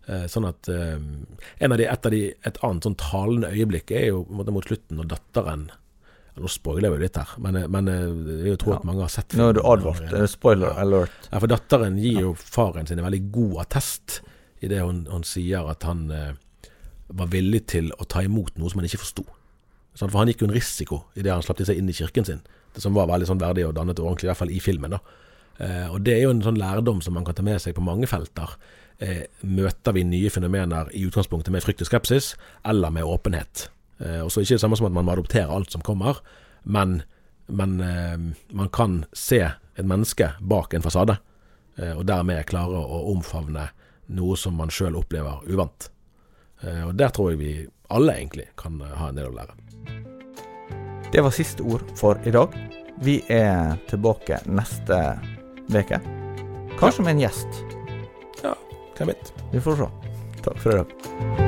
Eh, 0.08 0.24
sånn 0.30 0.46
at 0.48 0.68
eh, 0.72 0.96
av 1.66 1.74
de, 1.76 1.86
av 1.92 2.06
de, 2.14 2.22
et 2.32 2.58
annet 2.64 2.86
sånn 2.86 2.96
talende 3.00 3.50
øyeblikk 3.52 3.92
er 3.92 4.06
jo 4.08 4.22
mot 4.32 4.64
slutten 4.64 4.96
når 4.96 5.10
datteren 5.12 5.66
Nå 6.38 6.50
spoiler 6.52 6.88
jeg 6.88 6.94
jo 6.94 7.02
litt 7.02 7.18
her, 7.20 7.30
men, 7.44 7.56
eh, 7.60 7.68
men 7.70 7.90
jeg 7.90 8.10
vil 8.14 8.50
jo 8.52 8.58
tro 8.62 8.74
at 8.76 8.84
mange 8.88 9.04
har 9.04 9.12
sett 9.12 9.36
Nå 9.38 9.50
er 9.50 9.58
du 9.58 9.62
advart. 9.66 10.04
Er 10.12 10.28
spoiler 10.30 10.78
alert. 10.78 11.30
Ja, 11.30 11.38
for 11.38 11.50
datteren 11.50 11.98
gir 12.02 12.20
jo 12.22 12.34
faren 12.38 12.86
sin 12.88 13.00
en 13.00 13.08
veldig 13.08 13.24
god 13.34 13.56
attest 13.66 14.20
idet 14.64 14.82
hun, 14.82 15.04
hun 15.10 15.26
sier 15.26 15.68
at 15.70 15.86
han 15.86 16.08
eh, 16.14 16.32
var 17.08 17.30
villig 17.32 17.64
til 17.72 17.92
å 17.98 18.06
ta 18.08 18.22
imot 18.26 18.58
noe 18.58 18.70
som 18.70 18.82
han 18.82 18.88
ikke 18.88 19.02
forsto. 19.02 19.24
Sånn, 19.98 20.10
for 20.10 20.20
han 20.20 20.30
gikk 20.30 20.44
jo 20.44 20.50
en 20.50 20.56
risiko 20.56 21.00
idet 21.18 21.32
han 21.32 21.42
slapp 21.42 21.62
seg 21.66 21.78
inn 21.80 21.90
i 21.90 21.96
kirken 21.96 22.26
sin, 22.26 22.42
det 22.74 22.82
som 22.84 22.94
var 22.94 23.08
veldig 23.10 23.26
sånn 23.30 23.40
verdig 23.42 23.66
og 23.66 23.74
dannet 23.78 23.98
og 23.98 24.12
ordentlig, 24.12 24.28
i 24.28 24.30
hvert 24.32 24.42
fall 24.42 24.54
i 24.54 24.60
filmen. 24.62 24.94
da. 24.94 25.00
Eh, 25.58 25.86
og 25.90 26.02
Det 26.06 26.14
er 26.14 26.22
jo 26.26 26.34
en 26.34 26.44
sånn 26.44 26.60
lærdom 26.60 27.00
som 27.02 27.16
man 27.18 27.26
kan 27.26 27.34
ta 27.34 27.42
med 27.42 27.58
seg 27.62 27.74
på 27.74 27.82
mange 27.82 28.06
felter 28.06 28.54
eh, 29.02 29.24
møter 29.42 29.96
vi 29.96 30.04
nye 30.06 30.30
fenomener 30.30 30.90
i 30.94 31.04
utgangspunktet 31.08 31.54
med 31.54 31.64
frykt 31.64 31.82
og 31.82 31.90
skepsis, 31.90 32.34
eller 32.66 32.94
med 32.94 33.06
åpenhet. 33.06 33.68
Eh, 33.98 34.20
og 34.22 34.32
så 34.32 34.42
ikke 34.42 34.56
det 34.56 34.62
samme 34.62 34.78
som 34.78 34.88
at 34.88 34.94
man 34.94 35.06
må 35.06 35.14
adoptere 35.14 35.52
alt 35.52 35.74
som 35.74 35.84
kommer, 35.84 36.20
men, 36.62 37.00
men 37.46 37.78
eh, 37.84 38.16
man 38.54 38.70
kan 38.74 39.02
se 39.12 39.42
et 39.42 39.86
menneske 39.86 40.32
bak 40.40 40.74
en 40.74 40.84
fasade, 40.84 41.18
eh, 41.78 41.94
og 41.94 42.06
dermed 42.08 42.46
klare 42.50 42.78
å 42.78 43.04
omfavne 43.12 43.70
noe 44.18 44.38
som 44.40 44.56
man 44.58 44.72
sjøl 44.72 44.96
opplever 44.98 45.44
uvant. 45.50 45.90
Og 46.58 46.94
der 46.98 47.12
tror 47.14 47.28
jeg 47.30 47.38
vi 47.38 47.50
alle 47.94 48.16
egentlig 48.18 48.48
kan 48.58 48.80
ha 48.82 49.10
en 49.12 49.18
del 49.20 49.28
å 49.28 49.36
lære. 49.36 49.52
Det 51.12 51.22
var 51.22 51.36
siste 51.36 51.62
ord 51.62 51.84
for 51.94 52.18
i 52.26 52.32
dag. 52.34 52.56
Vi 53.04 53.20
er 53.30 53.76
tilbake 53.86 54.40
neste 54.50 54.98
uke. 55.70 56.00
Kanskje 56.80 57.04
med 57.04 57.14
en 57.14 57.26
gjest. 57.28 57.60
Ja, 58.42 58.56
Hvem 58.96 59.12
vet? 59.12 59.30
Vi 59.52 59.62
får 59.62 59.84
se. 59.84 59.92
Takk 60.42 60.64
for 60.64 60.74
i 60.74 60.80
dag. 60.80 61.47